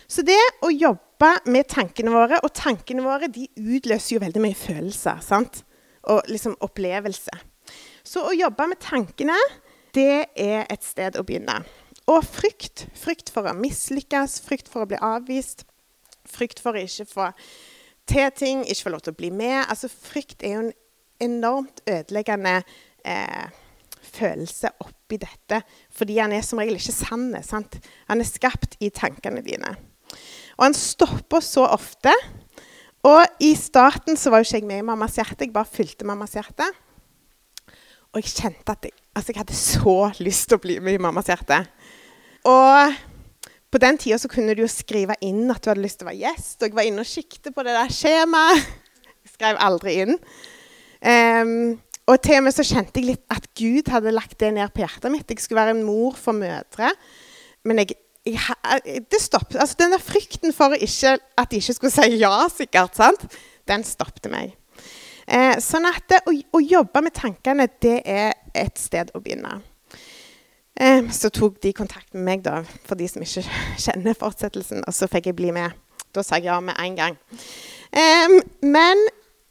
Så 0.07 0.23
det 0.27 0.39
å 0.63 0.71
jobbe 0.71 1.33
med 1.51 1.67
tankene 1.67 2.13
våre 2.15 2.39
Og 2.45 2.53
tankene 2.55 3.03
våre 3.03 3.27
de 3.33 3.49
utløser 3.59 4.17
jo 4.17 4.23
veldig 4.23 4.43
mye 4.45 4.59
følelser. 4.59 5.21
sant? 5.21 5.65
Og 6.07 6.23
liksom 6.31 6.55
opplevelse. 6.63 7.35
Så 8.07 8.23
å 8.23 8.35
jobbe 8.35 8.69
med 8.71 8.79
tankene, 8.79 9.37
det 9.95 10.29
er 10.39 10.67
et 10.71 10.85
sted 10.85 11.19
å 11.19 11.25
begynne. 11.27 11.65
Og 12.07 12.23
frykt. 12.23 12.87
Frykt 12.95 13.33
for 13.35 13.49
å 13.51 13.55
mislykkes, 13.57 14.39
frykt 14.47 14.71
for 14.71 14.85
å 14.85 14.91
bli 14.91 15.01
avvist, 15.03 15.65
frykt 16.31 16.63
for 16.63 16.77
å 16.77 16.83
ikke 16.87 17.09
få 17.11 17.31
til 18.07 18.31
ting, 18.39 18.65
ikke 18.67 18.87
få 18.87 18.95
lov 18.95 19.05
til 19.07 19.15
å 19.15 19.21
bli 19.21 19.31
med. 19.35 19.65
Altså, 19.67 19.91
frykt 19.91 20.45
er 20.47 20.57
jo 20.57 20.65
en 20.67 20.75
enormt 21.27 21.81
ødeleggende 21.91 22.61
eh, 23.07 23.47
følelse 24.07 24.71
oppi 24.85 25.19
dette. 25.23 25.63
Fordi 25.95 26.19
han 26.21 26.35
er 26.35 26.45
som 26.47 26.61
regel 26.63 26.79
ikke 26.79 26.95
sann. 26.95 27.29
Sant? 27.47 27.79
Han 28.11 28.23
er 28.23 28.29
skapt 28.29 28.79
i 28.81 28.93
tankene 28.95 29.43
dine. 29.47 29.75
Og 30.57 30.69
han 30.69 30.77
stopper 30.77 31.45
så 31.45 31.67
ofte. 31.69 32.13
Og 33.07 33.43
i 33.45 33.53
starten 33.59 34.19
så 34.19 34.33
var 34.33 34.43
jo 34.43 34.49
ikke 34.49 34.63
jeg 34.63 34.69
med 34.71 34.83
i 34.83 34.87
mammas 34.87 35.19
hjerte. 35.19 35.47
Jeg 35.47 35.55
bare 35.55 35.71
fulgte 35.71 36.09
mammas 36.09 36.35
hjerte. 36.39 36.69
Og 38.15 38.23
jeg 38.23 38.33
kjente 38.33 38.73
at 38.73 38.87
jeg, 38.87 38.95
altså 39.13 39.33
jeg 39.33 39.43
hadde 39.43 39.59
så 39.59 39.97
lyst 40.25 40.49
til 40.49 40.59
å 40.59 40.63
bli 40.63 40.79
med 40.81 40.97
i 40.97 41.03
mammas 41.03 41.29
hjerte. 41.31 41.61
Og 42.47 42.97
på 43.77 43.83
den 43.83 43.99
tida 44.01 44.17
så 44.21 44.31
kunne 44.33 44.57
du 44.57 44.63
jo 44.65 44.73
skrive 44.73 45.19
inn 45.25 45.45
at 45.53 45.61
du 45.61 45.69
hadde 45.69 45.85
lyst 45.85 46.01
til 46.01 46.09
å 46.09 46.11
være 46.11 46.23
gjest. 46.23 46.59
Og 46.61 46.69
jeg 46.71 46.77
var 46.79 46.89
inne 46.89 47.05
og 47.05 47.11
kikket 47.11 47.53
på 47.53 47.65
det 47.67 47.75
der 47.77 47.93
skjemaet. 47.93 48.71
Jeg 49.27 49.35
skrev 49.35 49.59
aldri 49.61 49.97
inn. 50.05 50.15
Um, 51.03 51.75
og 52.07 52.21
til 52.23 52.39
og 52.39 52.45
med 52.47 52.55
så 52.55 52.65
kjente 52.65 53.03
jeg 53.03 53.09
litt 53.09 53.35
at 53.35 53.49
Gud 53.59 53.91
hadde 53.91 54.13
lagt 54.15 54.37
det 54.39 54.53
ned 54.55 54.71
på 54.73 54.85
hjertet 54.85 55.11
mitt. 55.13 55.27
Jeg 55.29 55.43
skulle 55.43 55.65
være 55.65 55.75
en 55.75 55.83
mor 55.85 56.15
for 56.17 56.33
mødre. 56.33 56.93
Men 57.67 57.83
jeg, 57.83 57.97
jeg, 58.31 59.03
det 59.11 59.21
stoppet. 59.21 59.59
Altså, 59.59 59.75
den 59.83 59.93
der 59.93 60.01
frykten 60.01 60.55
for 60.55 60.79
ikke, 60.79 61.17
at 61.19 61.51
de 61.51 61.59
ikke 61.59 61.75
skulle 61.77 61.93
si 61.93 62.21
ja, 62.23 62.33
sikkert, 62.55 62.95
sant? 62.97 63.27
den 63.67 63.83
stoppet 63.85 64.31
meg. 64.31 64.55
Eh, 65.27 65.59
sånn 65.59 65.91
at 65.91 66.07
det, 66.09 66.23
å, 66.23 66.37
å, 66.55 66.63
jobbe 66.63 67.03
med 67.03 67.17
tankene, 67.19 67.67
det 67.83 67.99
er 68.07 68.37
et 68.55 68.79
sted 68.79 69.11
å 69.11 69.21
begynne. 69.21 69.59
Eh, 70.81 71.11
så 71.11 71.31
tok 71.33 71.61
de 71.65 71.73
kontakt 71.77 72.13
med 72.15 72.25
meg, 72.27 72.45
da, 72.45 72.61
for 72.87 72.99
de 73.01 73.09
som 73.09 73.25
ikke 73.25 73.45
kjenner 73.85 74.19
fortsettelsen. 74.19 74.85
Og 74.87 74.97
så 74.97 75.09
fikk 75.11 75.31
jeg 75.31 75.39
bli 75.39 75.53
med. 75.57 75.77
Da 76.15 76.25
sa 76.25 76.41
jeg 76.41 76.49
ja 76.51 76.61
med 76.65 76.77
en 76.81 76.97
gang. 76.97 77.17
Men 78.65 79.01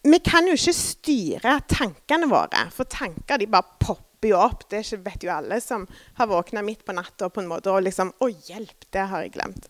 vi 0.05 0.19
kan 0.21 0.45
jo 0.45 0.53
ikke 0.53 0.73
styre 0.77 1.59
tankene 1.69 2.27
våre, 2.29 2.67
for 2.73 2.85
tanker 2.89 3.39
de 3.41 3.47
bare 3.49 3.77
popper 3.81 4.29
jo 4.29 4.37
opp. 4.37 4.65
Det 4.69 4.83
vet 5.05 5.25
jo 5.25 5.33
alle 5.33 5.57
som 5.61 5.87
har 6.19 6.29
våkna 6.29 6.61
midt 6.65 6.85
på 6.85 6.93
natta 6.93 7.29
på 7.29 7.41
en 7.41 7.49
måte 7.49 7.73
og 7.73 7.85
liksom 7.85 8.13
Å, 8.21 8.29
hjelp, 8.29 8.85
det 8.93 9.05
har 9.09 9.25
jeg 9.25 9.33
glemt. 9.37 9.69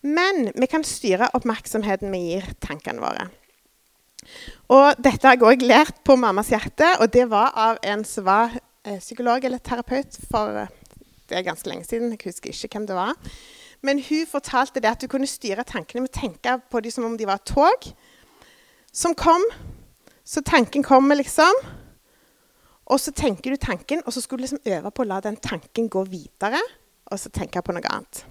Men 0.00 0.50
vi 0.56 0.68
kan 0.70 0.84
styre 0.86 1.30
oppmerksomheten 1.36 2.12
vi 2.12 2.22
gir 2.30 2.48
tankene 2.60 3.04
våre. 3.04 3.28
Og 4.72 5.00
dette 5.00 5.26
har 5.26 5.36
jeg 5.36 5.48
òg 5.48 5.64
lært 5.64 6.02
på 6.04 6.16
Mammas 6.20 6.52
hjerte, 6.52 6.86
og 7.00 7.08
det 7.12 7.26
var 7.32 7.56
av 7.56 7.80
en 7.84 8.04
som 8.04 8.26
var 8.28 8.52
eh, 8.84 9.00
psykolog 9.00 9.44
eller 9.44 9.64
terapeut 9.64 10.16
for 10.30 10.60
eh, 10.60 10.79
det 11.30 11.38
er 11.38 11.46
ganske 11.46 11.70
lenge 11.70 11.86
siden. 11.88 12.12
Jeg 12.14 12.20
husker 12.24 12.52
ikke 12.52 12.78
hvem 12.78 12.88
det 12.90 12.96
var. 12.98 13.14
Men 13.86 14.02
hun 14.04 14.26
fortalte 14.28 14.82
det 14.82 14.90
at 14.90 15.00
du 15.00 15.08
kunne 15.08 15.28
styre 15.30 15.64
tankene 15.64 16.04
med 16.04 16.12
å 16.12 16.18
tenke 16.20 16.56
på 16.70 16.82
dem 16.84 16.92
som 16.92 17.06
om 17.08 17.16
de 17.16 17.28
var 17.28 17.40
tog 17.48 17.86
som 18.92 19.14
kom. 19.14 19.44
Så 20.26 20.42
tanken 20.46 20.84
kommer, 20.84 21.16
liksom. 21.16 21.62
Og 22.90 22.98
så 23.00 23.14
tenker 23.14 23.54
du 23.54 23.56
tanken, 23.56 24.02
og 24.04 24.12
så 24.12 24.20
skulle 24.20 24.42
du 24.42 24.50
liksom 24.50 24.66
øve 24.66 24.90
på 24.90 25.06
å 25.06 25.08
la 25.08 25.20
den 25.24 25.38
tanken 25.40 25.88
gå 25.88 26.02
videre. 26.10 26.60
Og 27.10 27.18
så 27.18 27.30
tenke 27.32 27.62
på 27.62 27.74
noe 27.74 27.94
annet. 27.94 28.24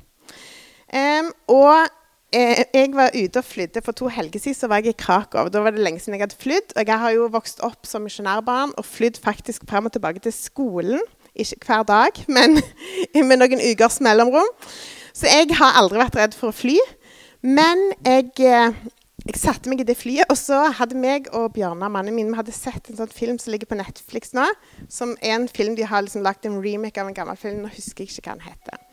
Um, 0.90 1.32
og 1.56 1.88
Eh, 2.30 2.60
jeg 2.74 2.92
var 2.94 3.10
ute 3.10 3.42
og 3.42 3.46
flydde 3.46 3.82
For 3.82 3.96
to 3.98 4.06
helger 4.14 4.38
siden 4.38 4.54
så 4.54 4.68
var 4.70 4.84
jeg 4.84 4.94
i 4.94 5.02
Krakow. 5.02 5.48
Da 5.50 5.64
var 5.66 5.74
det 5.74 5.82
lenge 5.82 6.00
siden 6.00 6.14
jeg 6.14 6.28
hadde 6.28 6.38
flydd. 6.38 6.76
Og 6.78 6.86
jeg 6.86 7.02
har 7.02 7.14
jo 7.16 7.30
vokst 7.34 7.64
opp 7.66 7.90
som 7.90 8.06
misjonærbarn 8.06 8.76
og 8.78 8.86
flydd 8.86 9.18
faktisk 9.18 9.66
frem 9.70 9.90
og 9.90 9.96
tilbake 9.96 10.22
til 10.22 10.36
skolen. 10.36 11.02
Ikke 11.40 11.60
hver 11.66 11.84
dag, 11.88 12.24
men 12.28 12.60
med 13.30 13.42
noen 13.42 13.64
ukers 13.72 14.00
mellomrom. 14.04 14.48
Så 15.16 15.28
jeg 15.28 15.52
har 15.60 15.78
aldri 15.80 16.00
vært 16.02 16.18
redd 16.20 16.38
for 16.38 16.52
å 16.52 16.56
fly. 16.56 16.78
Men 17.46 17.82
jeg, 18.04 18.34
eh, 18.44 18.76
jeg 19.26 19.40
satte 19.40 19.72
meg 19.72 19.84
i 19.84 19.88
det 19.88 19.96
flyet, 20.00 20.28
og 20.32 20.38
så 20.40 20.66
hadde 20.76 21.00
meg 21.00 21.30
og 21.36 21.54
Bjørnar, 21.56 21.92
mannen 21.92 22.16
min, 22.16 22.32
vi 22.32 22.40
hadde 22.40 22.56
sett 22.56 22.92
en 22.92 23.00
sånn 23.00 23.14
film 23.16 23.40
som 23.40 23.54
ligger 23.54 23.70
på 23.70 23.80
Netflix 23.80 24.36
nå. 24.36 24.46
Som 24.92 25.16
er 25.22 25.38
en 25.38 25.48
film 25.52 25.78
de 25.80 25.88
har 25.88 26.04
liksom 26.06 26.26
lagt 26.26 26.48
en 26.48 26.60
remake 26.64 27.00
av 27.00 27.10
en 27.10 27.16
gammel 27.16 27.40
film. 27.40 27.64
Nå 27.64 27.72
husker 27.74 28.04
jeg 28.04 28.14
ikke 28.14 28.28
hva 28.28 28.38
den 28.38 28.50
heter. 28.52 28.86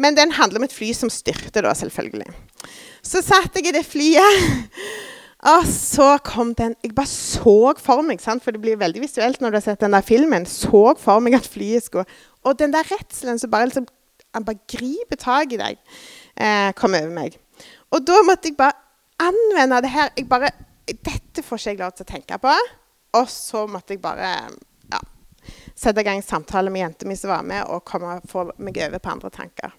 Men 0.00 0.16
den 0.16 0.32
handler 0.34 0.62
om 0.62 0.66
et 0.66 0.74
fly 0.74 0.90
som 0.96 1.12
styrte, 1.12 1.62
da, 1.62 1.74
selvfølgelig. 1.76 2.30
Så 3.04 3.20
satt 3.24 3.56
jeg 3.58 3.68
i 3.68 3.76
det 3.76 3.84
flyet, 3.86 4.72
og 5.42 5.64
så 5.66 6.18
kom 6.22 6.52
den 6.54 6.76
Jeg 6.84 6.94
bare 6.94 7.10
så 7.10 7.74
for 7.82 8.02
meg, 8.06 8.20
sant? 8.22 8.44
for 8.44 8.54
det 8.54 8.60
blir 8.62 8.78
veldig 8.78 9.02
visuelt 9.02 9.40
når 9.42 9.50
du 9.50 9.58
har 9.58 9.64
sett 9.64 9.80
den 9.82 9.96
der 9.96 10.04
filmen. 10.06 10.46
Så 10.46 10.94
for 11.02 11.22
meg 11.24 11.34
at 11.34 11.48
flyet 11.50 11.88
skulle 11.88 12.06
Og 12.46 12.58
den 12.58 12.72
der 12.72 12.86
redselen 12.86 13.38
som 13.38 13.50
bare 13.50 13.66
liksom 13.66 13.88
bare 14.32 14.62
griper 14.64 15.18
tak 15.20 15.52
i 15.52 15.58
deg, 15.60 15.80
eh, 16.40 16.72
kom 16.72 16.94
over 16.94 17.10
meg. 17.12 17.34
Og 17.92 18.00
da 18.06 18.22
måtte 18.24 18.48
jeg 18.48 18.56
bare 18.56 18.72
anvende 19.20 19.82
det 19.82 19.90
her. 19.90 20.08
Jeg 20.16 20.28
bare 20.28 20.50
Dette 20.88 21.42
får 21.42 21.58
ikke 21.58 21.70
jeg 21.70 21.78
lov 21.78 21.92
til 21.92 22.04
å 22.04 22.12
tenke 22.12 22.38
på. 22.38 22.54
Og 23.14 23.28
så 23.28 23.66
måtte 23.66 23.94
jeg 23.94 24.00
bare 24.02 24.30
ja, 24.90 24.98
sette 25.76 26.00
i 26.00 26.06
gang 26.06 26.22
samtale 26.24 26.70
med 26.70 26.82
jenta 26.82 27.06
mi 27.06 27.16
som 27.16 27.30
var 27.30 27.44
med, 27.46 27.62
og 27.68 27.84
komme, 27.84 28.20
få 28.28 28.50
meg 28.58 28.80
over 28.82 28.98
på 28.98 29.12
andre 29.12 29.30
tanker. 29.30 29.76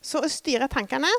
Så 0.00 0.22
å 0.22 0.30
styre 0.30 0.70
tankene 0.70 1.10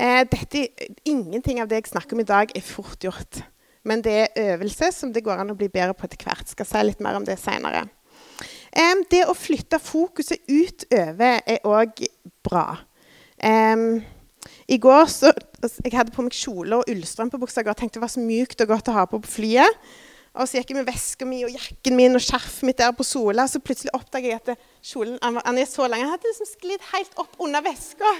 eh, 0.00 0.22
dette, 0.30 0.68
Ingenting 1.04 1.60
av 1.62 1.68
det 1.70 1.80
jeg 1.80 1.92
snakker 1.92 2.16
om 2.16 2.22
i 2.24 2.28
dag, 2.28 2.52
er 2.54 2.64
fort 2.64 3.04
gjort. 3.04 3.42
Men 3.86 4.02
det 4.02 4.16
er 4.16 4.54
øvelse 4.54 4.90
som 4.92 5.12
det 5.14 5.22
går 5.24 5.42
an 5.42 5.52
å 5.54 5.58
bli 5.58 5.68
bedre 5.70 5.94
på 5.94 6.08
etter 6.08 6.24
hvert. 6.26 6.48
Skal 6.50 6.66
si 6.66 6.82
litt 6.82 7.02
mer 7.04 7.18
om 7.18 7.26
det 7.26 7.38
senere. 7.38 7.86
Eh, 8.72 8.98
det 9.12 9.24
å 9.30 9.36
flytte 9.36 9.80
fokuset 9.82 10.42
utover 10.50 11.40
er 11.46 11.62
òg 11.64 12.02
bra. 12.44 12.66
Eh, 13.38 14.02
I 14.66 14.78
går 14.82 15.06
så, 15.10 15.30
jeg 15.82 15.94
hadde 15.94 16.14
på 16.14 16.24
meg 16.26 16.34
kjole 16.34 16.80
og 16.80 16.90
ullstrømpebukser 16.90 17.66
og 17.66 17.78
tenkte 17.78 17.98
det 18.00 18.04
var 18.04 18.12
så 18.12 18.22
mykt 18.22 18.62
og 18.62 18.74
godt 18.74 18.90
å 18.90 18.98
ha 18.98 19.06
på 19.06 19.22
på 19.22 19.34
flyet. 19.38 19.80
Og 20.36 20.44
så 20.44 20.58
gikk 20.58 20.74
jeg 20.74 20.76
med 20.82 20.88
veska 20.90 21.24
mi 21.24 21.38
og 21.46 21.54
jakken 21.54 21.96
min 21.96 22.18
og 22.18 22.20
skjerfet 22.20 22.66
mitt 22.68 22.80
der 22.82 22.92
på 22.92 23.06
Sola. 23.06 23.46
Og 23.46 23.52
så 23.52 23.62
plutselig 23.64 23.94
oppdaget 23.96 24.34
jeg 24.34 24.40
at 24.42 24.66
kjolen 24.84 25.16
han 25.22 25.58
er 25.58 25.68
så 25.68 25.86
lang. 25.88 26.04
Han 26.04 26.12
hadde 26.12 26.28
liksom 26.28 26.50
sklidd 26.50 26.90
helt 26.92 27.22
opp 27.22 27.38
under 27.40 27.64
veska. 27.64 28.10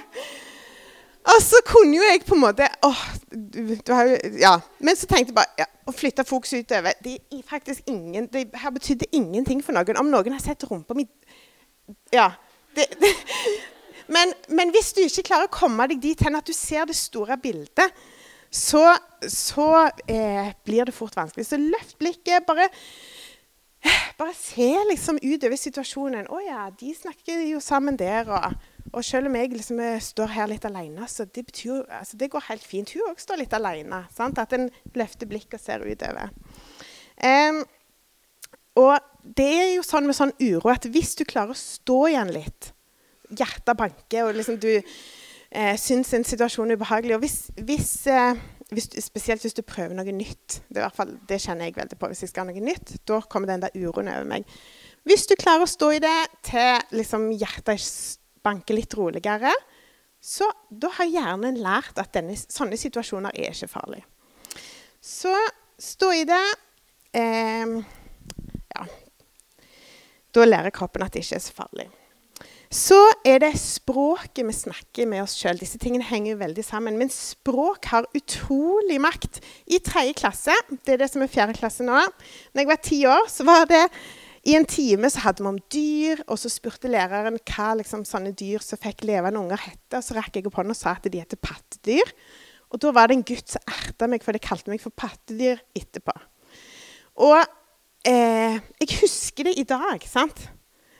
Og 1.27 1.41
så 1.43 1.59
kunne 1.67 1.97
jo 1.97 2.05
jeg 2.05 2.23
på 2.27 2.35
en 2.37 2.43
måte 2.45 2.67
åh, 2.87 2.99
du, 3.31 3.73
du 3.75 3.93
jo, 3.93 4.17
ja. 4.39 4.53
Men 4.79 4.95
så 4.95 5.09
tenkte 5.09 5.33
jeg 5.33 5.37
bare 5.37 5.59
ja, 5.59 5.67
å 5.87 5.95
flytte 5.95 6.23
fokus 6.27 6.53
utover 6.55 6.95
det 7.03 7.17
er 7.33 7.41
faktisk 7.47 7.89
ingen, 7.91 8.29
det 8.31 8.47
her 8.55 8.71
betydde 8.75 9.09
ingenting 9.11 9.63
for 9.63 9.75
noen. 9.75 9.99
Om 9.99 10.11
noen 10.13 10.37
har 10.37 10.43
sett 10.43 10.67
rumpa 10.69 10.95
mi 10.97 11.07
Ja. 12.15 12.31
Det, 12.75 12.85
det. 13.01 13.11
Men, 14.07 14.31
men, 14.47 14.71
hvis 14.71 14.93
du 14.95 15.01
ikke 15.03 15.25
klarer 15.31 15.49
å 15.49 15.51
komme 15.51 15.87
deg 15.91 15.99
dit 16.03 16.21
hen 16.23 16.37
at 16.39 16.47
du 16.47 16.55
ser 16.55 16.85
det 16.87 16.95
store 16.95 17.35
bildet, 17.41 17.95
så, 18.53 18.83
så 19.27 19.67
eh, 20.07 20.53
blir 20.63 20.87
det 20.87 20.95
fort 20.95 21.17
vanskelig. 21.17 21.47
Så 21.49 21.59
løft 21.59 21.97
blikket. 21.99 22.45
Bare, 22.47 22.69
bare 24.19 24.35
se 24.37 24.69
liksom 24.91 25.19
utover 25.19 25.59
situasjonen. 25.59 26.29
'Å 26.31 26.39
ja, 26.45 26.69
de 26.71 26.93
snakker 26.95 27.43
jo 27.49 27.59
sammen 27.63 27.99
der.' 27.99 28.31
Og, 28.31 28.55
og 28.93 29.03
selv 29.05 29.29
om 29.29 29.35
jeg 29.35 29.51
liksom 29.53 29.79
eh, 29.83 29.99
står 30.03 30.31
her 30.35 30.49
litt 30.51 30.65
alene, 30.67 31.07
så 31.11 31.25
det, 31.25 31.43
betyr, 31.49 31.83
altså, 31.99 32.17
det 32.17 32.31
går 32.31 32.45
helt 32.47 32.63
fint. 32.63 32.93
Hun 32.95 33.09
òg 33.11 33.19
står 33.21 33.41
litt 33.41 33.55
alene. 33.57 34.03
Sant? 34.15 34.39
At 34.39 34.55
en 34.55 34.69
løfter 34.95 35.29
blikket 35.29 35.59
og 35.59 35.63
ser 35.63 35.83
utover. 35.83 36.31
Um, 37.17 37.63
og 38.77 38.97
det 39.37 39.47
er 39.49 39.69
jo 39.73 39.85
sånn 39.85 40.07
med 40.07 40.15
sånn 40.15 40.35
uro 40.37 40.69
at 40.69 40.85
hvis 40.93 41.15
du 41.17 41.23
klarer 41.27 41.55
å 41.55 41.57
stå 41.57 42.01
igjen 42.11 42.33
litt 42.35 42.73
Hjertet 43.27 43.75
banker, 43.75 44.23
og 44.23 44.37
liksom 44.37 44.55
du 44.63 44.69
eh, 44.71 45.73
syns 45.75 46.13
en 46.15 46.23
situasjon 46.23 46.69
er 46.71 46.77
ubehagelig. 46.79 47.17
Og 47.17 47.25
hvis, 47.25 47.49
hvis, 47.59 47.89
eh, 48.07 48.37
hvis, 48.71 48.87
spesielt 49.03 49.43
hvis 49.43 49.57
du 49.57 49.65
prøver 49.67 49.97
noe 49.97 50.13
nytt. 50.15 50.61
Det, 50.71 50.85
fall, 50.95 51.11
det, 51.27 51.41
kjenner 51.43 51.67
jeg 51.67 51.75
veldig 51.75 51.97
på. 51.99 52.07
Hvis 52.13 52.23
jeg 52.23 52.31
skal 52.31 52.45
ha 52.45 52.53
noe 52.53 52.63
nytt, 52.63 52.93
da 53.03 53.19
kommer 53.27 53.51
den 53.51 53.65
der 53.65 53.75
uroen 53.75 54.07
over 54.13 54.29
meg. 54.31 54.47
Hvis 55.03 55.27
du 55.27 55.35
klarer 55.35 55.65
å 55.65 55.67
stå 55.67 55.91
i 55.97 55.99
det 56.03 56.15
til 56.47 56.95
liksom, 56.95 57.27
hjertet 57.35 57.83
banker 58.47 58.79
litt 58.79 58.95
roligere, 58.97 59.53
så 60.23 60.49
da 60.69 60.89
har 60.97 61.11
hjernen 61.11 61.59
lært 61.61 61.99
at 62.01 62.15
denne, 62.17 62.35
sånne 62.35 62.79
situasjoner 62.79 63.35
er 63.37 63.53
ikke 63.53 63.69
farlig. 63.69 64.01
Så 65.03 65.33
stå 65.79 66.09
i 66.17 66.25
det. 66.27 66.43
Eh, 67.15 67.77
ja. 68.73 68.87
Da 70.33 70.45
lærer 70.45 70.73
kroppen 70.73 71.05
at 71.05 71.13
det 71.13 71.23
ikke 71.23 71.37
er 71.37 71.45
så 71.45 71.55
farlig. 71.55 71.87
Så 72.67 72.97
er 73.23 73.39
det 73.39 73.53
språket 73.61 74.43
vi 74.43 74.53
snakker 74.55 75.07
med 75.07 75.23
oss 75.23 75.37
sjøl. 75.39 75.59
Disse 75.61 75.79
tingene 75.79 76.03
henger 76.03 76.39
veldig 76.41 76.65
sammen. 76.67 76.97
Men 76.99 77.11
språk 77.13 77.87
har 77.93 78.09
utrolig 78.17 78.99
makt. 79.01 79.39
I 79.71 79.79
tredje 79.79 80.17
klasse, 80.19 80.55
det 80.83 80.97
er 80.97 81.03
det 81.03 81.11
som 81.13 81.23
er 81.23 81.31
fjerde 81.31 81.55
klasse 81.55 81.85
nå 81.87 81.95
Når 81.95 82.61
jeg 82.61 82.71
var 82.73 82.81
ti 82.83 82.99
år, 83.07 83.29
så 83.31 83.47
var 83.47 83.69
det 83.71 83.85
i 84.47 84.55
en 84.55 84.65
time 84.69 85.09
så 85.11 85.25
hadde 85.25 85.43
vi 85.43 85.49
om 85.49 85.59
dyr, 85.73 86.21
og 86.31 86.39
så 86.39 86.51
spurte 86.51 86.91
læreren 86.91 87.39
hva 87.49 87.73
liksom, 87.81 88.05
sånne 88.07 88.31
dyr 88.37 88.63
som 88.63 88.79
fikk 88.79 89.03
levende 89.07 89.41
unger. 89.41 89.63
Og 89.91 90.03
så 90.05 90.15
rakk 90.15 90.39
jeg 90.39 90.47
opp 90.47 90.59
hånda 90.61 90.75
og 90.75 90.79
sa 90.79 90.95
at 90.95 91.07
de 91.11 91.19
heter 91.19 91.39
pattedyr. 91.41 92.13
Og 92.71 92.79
da 92.83 92.91
var 92.95 93.09
det 93.09 93.17
en 93.17 93.27
gutt 93.27 93.51
som 93.51 93.71
erta 93.71 94.07
meg, 94.07 94.23
for 94.23 94.35
de 94.35 94.43
kalte 94.43 94.71
meg 94.71 94.83
for 94.83 94.95
pattedyr 94.95 95.59
etterpå. 95.75 96.15
Og 97.27 97.39
eh, 98.07 98.59
jeg 98.83 99.01
husker 99.01 99.49
det 99.49 99.57
i 99.59 99.67
dag. 99.67 100.03
sant? 100.07 100.47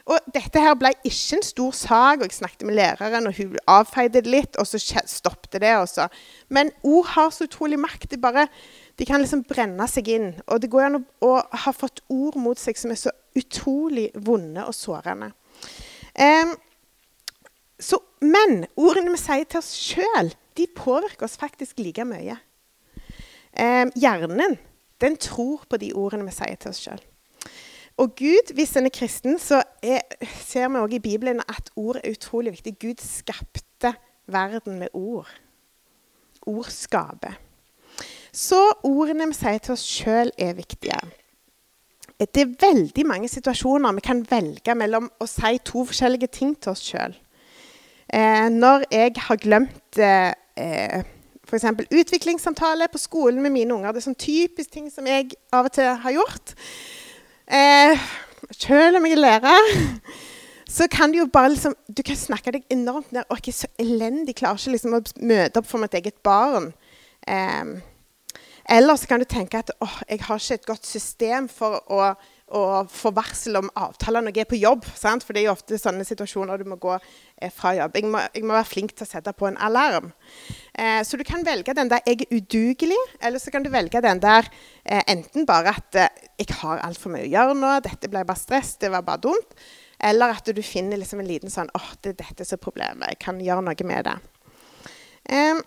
Og 0.07 0.23
dette 0.31 0.61
her 0.63 0.75
ble 0.79 0.93
ikke 1.03 1.35
en 1.35 1.43
stor 1.43 1.73
sak, 1.75 2.21
og 2.21 2.29
jeg 2.29 2.37
snakket 2.37 2.63
med 2.69 2.77
læreren, 2.77 3.27
og 3.27 3.35
hun 3.35 3.57
avfeide 3.67 4.21
det 4.21 4.31
litt, 4.31 4.55
og 4.55 4.67
så 4.69 4.79
stoppet 4.79 5.59
det. 5.59 5.73
Også. 5.75 6.07
Men 6.47 6.71
ord 6.87 7.09
har 7.11 7.33
så 7.35 7.43
utrolig 7.47 7.79
makt. 7.79 8.07
De, 8.13 8.19
bare, 8.21 8.47
de 8.99 9.07
kan 9.07 9.19
liksom 9.19 9.43
brenne 9.49 9.87
seg 9.91 10.07
inn. 10.15 10.29
Og 10.47 10.63
det 10.63 10.71
går 10.71 10.87
an 10.87 11.01
å, 11.01 11.03
å, 11.27 11.33
ha 11.65 11.75
fått 11.75 11.99
ord 12.07 12.39
mot 12.39 12.59
seg 12.59 12.79
som 12.79 12.95
er 12.95 13.01
så 13.01 13.11
utrolig 13.37 14.09
vonde 14.25 14.65
og 14.65 14.75
sårende. 14.75 15.31
Eh, 16.17 16.53
så, 17.79 17.99
men 18.25 18.65
ordene 18.75 19.13
vi 19.13 19.21
sier 19.21 19.45
til 19.45 19.61
oss 19.61 19.73
sjøl, 19.77 20.33
de 20.57 20.65
påvirker 20.75 21.27
oss 21.27 21.37
faktisk 21.37 21.79
like 21.83 22.05
mye. 22.07 22.39
Eh, 23.57 23.85
hjernen 23.97 24.57
den 25.01 25.17
tror 25.21 25.65
på 25.69 25.77
de 25.77 25.91
ordene 25.93 26.25
vi 26.27 26.33
sier 26.33 26.57
til 26.57 26.73
oss 26.73 26.81
sjøl. 26.81 27.03
Og 27.97 28.13
Gud, 28.17 28.53
hvis 28.53 28.75
en 28.77 28.85
er 28.85 28.93
kristen, 28.93 29.39
så 29.41 29.63
er, 29.81 30.03
ser 30.45 30.69
vi 30.69 30.81
også 30.83 30.97
i 30.99 31.01
Bibelen 31.01 31.41
at 31.49 31.71
ord 31.75 31.97
er 31.97 32.13
utrolig 32.13 32.53
viktig. 32.53 32.75
Gud 32.81 33.01
skapte 33.01 33.93
verden 34.29 34.77
med 34.79 34.93
ord. 34.93 35.29
Ord 36.45 36.69
skaper. 36.69 37.39
Så 38.31 38.59
ordene 38.85 39.31
vi 39.31 39.37
sier 39.37 39.57
til 39.57 39.73
oss 39.73 39.85
sjøl, 39.85 40.29
er 40.37 40.53
viktige. 40.57 40.99
Det 42.17 42.41
er 42.41 42.55
veldig 42.61 43.03
mange 43.05 43.29
situasjoner 43.29 43.93
vi 43.93 44.01
kan 44.05 44.23
velge 44.29 44.73
mellom 44.75 45.09
å 45.21 45.27
si 45.29 45.59
to 45.65 45.83
forskjellige 45.85 46.31
ting 46.33 46.55
til 46.57 46.73
oss 46.73 46.81
sjøl. 46.81 47.13
Eh, 48.09 48.47
når 48.49 48.87
jeg 48.89 49.13
har 49.27 49.43
glemt 49.43 50.01
eh, 50.01 50.33
eh 50.57 51.05
f.eks. 51.47 51.63
utviklingssamtale 51.91 52.89
på 52.91 52.99
skolen 52.99 53.41
med 53.41 53.53
mine 53.55 53.73
unger. 53.73 53.93
Det 53.93 54.01
er 54.01 54.07
sånn 54.09 54.19
typisk 54.19 54.71
ting 54.73 54.89
som 54.91 55.07
jeg 55.07 55.31
av 55.55 55.69
og 55.69 55.75
til 55.77 55.93
har 56.03 56.15
gjort. 56.17 56.53
Eh, 57.47 58.07
selv 58.51 58.99
om 58.99 59.07
jeg 59.07 59.15
er 59.15 59.21
lærer, 59.21 59.69
så 60.77 60.89
kan 60.91 61.13
du 61.13 61.21
jo 61.21 61.29
bare 61.31 61.53
liksom, 61.53 61.75
du 61.87 62.03
kan 62.03 62.19
snakke 62.19 62.57
deg 62.57 62.65
enormt 62.73 63.13
ned. 63.15 63.23
'Å, 63.23 63.39
jeg 63.39 63.53
er 63.53 63.59
så 63.61 63.71
elendig, 63.79 64.35
klarer 64.41 64.59
ikke 64.59 64.75
liksom 64.75 64.97
å 64.97 65.03
møte 65.23 65.61
opp 65.61 65.69
for 65.69 65.83
mitt 65.83 65.95
eget 65.95 66.19
barn.' 66.23 66.73
Eh, 67.27 67.79
eller 68.69 68.95
så 68.95 69.07
kan 69.07 69.19
du 69.19 69.25
tenke 69.25 69.57
at 69.57 69.71
'Å, 69.79 69.87
jeg 70.09 70.21
har 70.21 70.39
ikke 70.39 70.53
et 70.53 70.65
godt 70.65 70.85
system 70.85 71.47
for 71.47 71.83
å' 71.89 72.15
og 72.55 72.87
få 72.87 73.11
varsel 73.11 73.57
om 73.59 73.67
avtaler 73.75 74.23
når 74.23 74.37
jeg 74.37 74.45
er 74.45 74.49
på 74.53 74.59
jobb. 74.59 74.85
Sant? 74.95 75.25
For 75.25 75.35
det 75.35 75.41
er 75.41 75.49
jo 75.49 75.55
ofte 75.57 75.79
sånne 75.79 76.05
situasjoner 76.07 76.61
du 76.61 76.69
må 76.71 76.77
gå 76.79 76.93
eh, 76.95 77.51
fra 77.51 77.73
jobb. 77.75 77.97
Jeg 77.99 78.07
må, 78.07 78.21
jeg 78.31 78.45
må, 78.45 78.53
være 78.55 78.69
flink 78.69 78.93
til 78.95 79.03
å 79.03 79.09
sette 79.09 79.33
på 79.35 79.49
en 79.49 79.59
alarm. 79.67 80.13
Eh, 80.71 81.01
så 81.03 81.19
du 81.19 81.25
kan 81.27 81.43
velge 81.43 81.75
den 81.75 81.91
der 81.91 81.99
'jeg 82.05 82.23
er 82.23 82.37
udugelig', 82.37 83.17
eller 83.19 83.39
så 83.39 83.51
kan 83.51 83.63
du 83.63 83.69
velge 83.69 84.01
den 84.01 84.19
der 84.19 84.47
eh, 84.85 85.03
enten 85.07 85.45
bare 85.45 85.75
at 85.75 85.95
eh, 85.95 86.07
'jeg 86.39 86.55
har 86.61 86.79
altfor 86.79 87.11
mye 87.11 87.27
å 87.27 87.33
gjøre 87.35 87.55
nå', 87.55 87.81
'dette 87.83 88.07
ble 88.07 88.23
bare 88.23 88.39
stress', 88.39 88.77
'det 88.79 88.91
var 88.91 89.01
bare 89.01 89.19
dumt'. 89.27 89.51
Eller 89.99 90.29
at 90.29 90.45
du 90.45 90.61
finner 90.61 90.97
liksom 90.97 91.19
en 91.19 91.27
liten 91.27 91.49
sånn 91.49 91.69
'åh, 91.75 91.95
det 92.01 92.15
er 92.15 92.23
dette 92.23 92.45
som 92.45 92.55
er 92.55 92.63
problemet', 92.63 93.09
jeg 93.09 93.19
kan 93.19 93.39
gjøre 93.39 93.61
noe 93.61 93.83
med 93.83 94.05
det'. 94.05 94.19
Eh, 95.29 95.59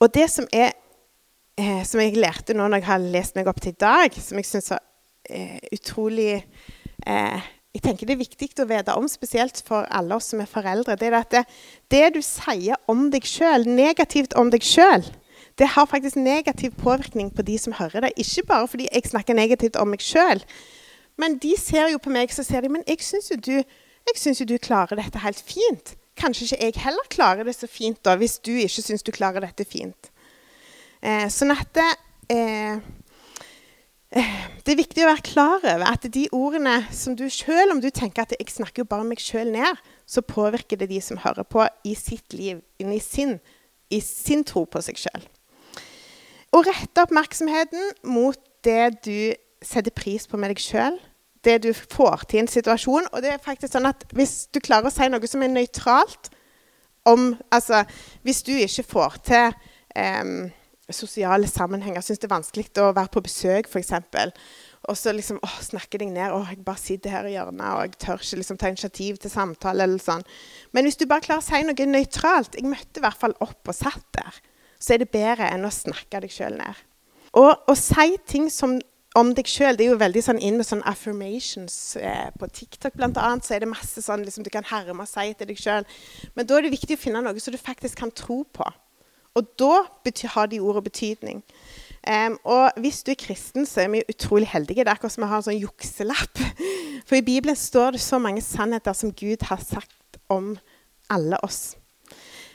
og 0.00 0.12
det 0.12 0.30
som 0.30 0.46
er 0.52 0.72
eh, 1.60 1.80
som 1.86 2.02
jeg 2.02 2.18
lærte 2.18 2.56
nå 2.56 2.66
når 2.66 2.80
jeg 2.80 2.88
har 2.88 3.08
lest 3.14 3.38
meg 3.38 3.48
opp 3.50 3.60
til 3.62 3.74
i 3.74 3.80
dag, 3.80 4.16
som 4.16 4.40
jeg 4.40 4.48
syns 4.48 4.72
var 4.72 4.82
eh, 5.28 5.58
utrolig 5.76 6.32
eh, 7.06 7.48
jeg 7.70 7.84
tenker 7.84 8.08
Det 8.08 8.16
er 8.16 8.18
viktig 8.24 8.48
å 8.64 8.66
vite 8.66 8.94
om, 8.98 9.06
spesielt 9.06 9.60
for 9.62 9.86
alle 9.94 10.16
oss 10.16 10.32
som 10.32 10.40
er 10.42 10.48
foreldre. 10.50 10.96
Det 10.98 11.06
er 11.06 11.14
at 11.20 11.30
det, 11.30 11.44
det 11.94 12.16
du 12.16 12.20
sier 12.24 12.74
om 12.90 13.04
deg 13.12 13.28
sjøl, 13.28 13.62
negativt 13.68 14.34
om 14.34 14.50
deg 14.50 14.66
sjøl, 14.66 15.06
det 15.60 15.68
har 15.76 15.86
faktisk 15.86 16.18
negativ 16.18 16.74
påvirkning 16.80 17.30
på 17.30 17.44
de 17.46 17.58
som 17.62 17.76
hører 17.78 18.06
det. 18.06 18.12
Ikke 18.18 18.42
bare 18.48 18.66
fordi 18.68 18.88
jeg 18.88 19.12
snakker 19.12 19.38
negativt 19.38 19.78
om 19.78 19.92
meg 19.92 20.02
sjøl, 20.02 20.42
men 21.20 21.38
de 21.38 21.54
ser 21.60 21.92
jo 21.92 22.00
på 22.02 22.10
meg 22.10 22.34
så 22.34 22.42
ser 22.46 22.64
de, 22.64 22.72
men 22.74 22.82
jeg 22.88 23.04
syns 23.06 23.30
jo, 23.30 23.38
jo, 23.38 24.46
du 24.50 24.56
klarer 24.58 24.98
dette 24.98 25.22
helt 25.22 25.38
fint. 25.38 25.94
Kanskje 26.18 26.48
ikke 26.48 26.64
jeg 26.64 26.82
heller 26.84 27.10
klarer 27.12 27.46
det 27.46 27.54
så 27.54 27.70
fint 27.70 28.00
da, 28.04 28.16
hvis 28.18 28.40
du 28.42 28.50
ikke 28.56 28.82
syns 28.82 29.06
du 29.06 29.12
klarer 29.14 29.46
dette 29.46 29.68
fint. 29.68 30.09
Eh, 31.00 31.26
sånn 31.32 31.52
at 31.54 31.78
eh, 31.80 32.80
det 34.10 34.72
er 34.72 34.78
viktig 34.80 35.04
å 35.04 35.08
være 35.08 35.24
klar 35.24 35.62
over 35.62 35.86
at 35.88 36.04
de 36.12 36.26
ordene 36.34 36.80
som 36.92 37.14
du 37.16 37.28
Selv 37.30 37.76
om 37.76 37.80
du 37.80 37.90
tenker 37.90 38.22
at 38.22 38.34
'jeg 38.36 38.50
snakker 38.50 38.82
jo 38.82 38.90
bare 38.90 39.04
meg 39.04 39.18
sjøl 39.18 39.52
ned', 39.52 39.78
så 40.06 40.20
påvirker 40.20 40.76
det 40.76 40.88
de 40.90 41.00
som 41.00 41.16
hører 41.16 41.42
på, 41.42 41.66
i 41.84 41.94
sitt 41.94 42.32
liv, 42.32 42.60
i 42.78 42.98
sin, 42.98 43.40
i 43.90 44.00
sin 44.00 44.44
tro 44.44 44.64
på 44.64 44.82
seg 44.82 44.96
sjøl. 44.96 45.22
Å 46.52 46.62
rette 46.66 47.02
oppmerksomheten 47.02 47.92
mot 48.04 48.36
det 48.64 49.04
du 49.04 49.34
setter 49.62 49.90
pris 49.90 50.26
på 50.26 50.36
med 50.36 50.50
deg 50.50 50.58
sjøl, 50.58 50.98
det 51.44 51.62
du 51.62 51.72
får 51.72 52.26
til 52.28 52.36
i 52.36 52.40
en 52.40 52.48
situasjon. 52.48 53.06
Og 53.12 53.22
det 53.22 53.32
er 53.32 53.38
faktisk 53.38 53.72
sånn 53.72 53.86
at 53.86 54.04
hvis 54.12 54.48
du 54.52 54.60
klarer 54.60 54.90
å 54.90 54.90
si 54.90 55.08
noe 55.08 55.26
som 55.26 55.42
er 55.42 55.48
nøytralt 55.48 56.30
om 57.08 57.38
Altså, 57.50 57.84
hvis 58.22 58.42
du 58.42 58.52
ikke 58.52 58.82
får 58.82 59.14
til 59.24 59.54
um, 59.96 60.50
sosiale 60.96 61.48
sammenhenger. 61.50 62.02
Syns 62.04 62.20
det 62.22 62.28
er 62.28 62.36
vanskelig 62.36 62.68
å 62.82 62.90
være 62.96 63.12
på 63.14 63.22
besøk, 63.26 63.70
f.eks. 63.70 63.94
Og 64.88 64.96
så 64.96 65.12
liksom, 65.12 65.40
å, 65.44 65.48
snakke 65.64 66.00
deg 66.00 66.12
ned. 66.14 66.32
Å, 66.32 66.40
jeg 66.48 66.62
bare 66.64 66.80
sitter 66.80 67.12
her 67.14 67.28
i 67.28 67.34
hjørnet 67.34 67.66
og 67.68 67.82
jeg 67.84 67.98
tør 68.00 68.22
ikke 68.22 68.40
liksom, 68.40 68.60
ta 68.60 68.70
initiativ 68.72 69.18
til 69.20 69.32
samtale. 69.32 69.84
eller 69.84 70.02
sånn. 70.02 70.24
Men 70.72 70.88
hvis 70.88 71.00
du 71.00 71.06
bare 71.10 71.24
klarer 71.26 71.44
å 71.44 71.48
si 71.48 71.60
noe 71.66 71.88
nøytralt 71.90 72.56
Jeg 72.56 72.68
møtte 72.68 73.02
i 73.02 73.04
hvert 73.04 73.20
fall 73.20 73.36
opp 73.44 73.68
og 73.68 73.76
satt 73.76 74.06
der. 74.16 74.40
Så 74.80 74.94
er 74.94 75.02
det 75.02 75.12
bedre 75.12 75.50
enn 75.52 75.68
å 75.68 75.74
snakke 75.74 76.22
deg 76.24 76.32
sjøl 76.32 76.56
ned. 76.56 76.86
Og 77.36 77.52
å 77.70 77.76
si 77.78 78.16
ting 78.26 78.48
som, 78.50 78.78
om 79.18 79.34
deg 79.36 79.46
sjøl 79.50 79.76
Det 79.76 79.84
er 79.84 79.92
jo 79.92 80.00
veldig 80.00 80.22
sånn 80.24 80.40
inn 80.42 80.56
med 80.58 80.66
sånn 80.66 80.84
affirmations. 80.88 81.76
Eh, 82.00 82.30
på 82.40 82.48
TikTok 82.48 82.96
annet, 83.04 83.44
så 83.44 83.54
er 83.54 83.66
det 83.66 83.70
masse 83.70 84.02
sånn 84.02 84.24
liksom, 84.24 84.46
du 84.46 84.50
kan 84.54 84.66
herme 84.66 85.04
og 85.04 85.10
si 85.10 85.28
til 85.36 85.52
deg 85.52 85.60
sjøl. 85.60 85.84
Men 86.34 86.48
da 86.48 86.56
er 86.56 86.66
det 86.66 86.78
viktig 86.78 86.96
å 86.96 87.04
finne 87.04 87.22
noe 87.26 87.42
som 87.42 87.52
du 87.52 87.60
faktisk 87.60 88.00
kan 88.00 88.14
tro 88.16 88.42
på. 88.48 88.66
Og 89.38 89.46
da 89.58 89.84
har 90.34 90.46
de 90.46 90.60
ordet 90.60 90.84
betydning. 90.84 91.42
Um, 92.00 92.38
og 92.44 92.70
hvis 92.80 93.02
du 93.04 93.10
er 93.12 93.20
kristen, 93.20 93.66
så 93.66 93.80
er 93.84 93.90
vi 93.92 94.02
utrolig 94.08 94.48
heldige. 94.48 94.84
Det 94.84 94.88
er 94.88 94.96
akkurat 94.96 95.12
som 95.12 95.24
vi 95.24 95.28
har 95.28 95.42
en 95.42 95.46
sånn 95.50 95.60
jukselapp. 95.60 96.40
For 97.06 97.18
i 97.18 97.24
Bibelen 97.24 97.56
står 97.56 97.96
det 97.96 98.00
så 98.00 98.18
mange 98.18 98.42
sannheter 98.42 98.96
som 98.96 99.12
Gud 99.12 99.44
har 99.50 99.60
sagt 99.60 100.18
om 100.32 100.54
alle 101.12 101.36
oss. 101.44 101.76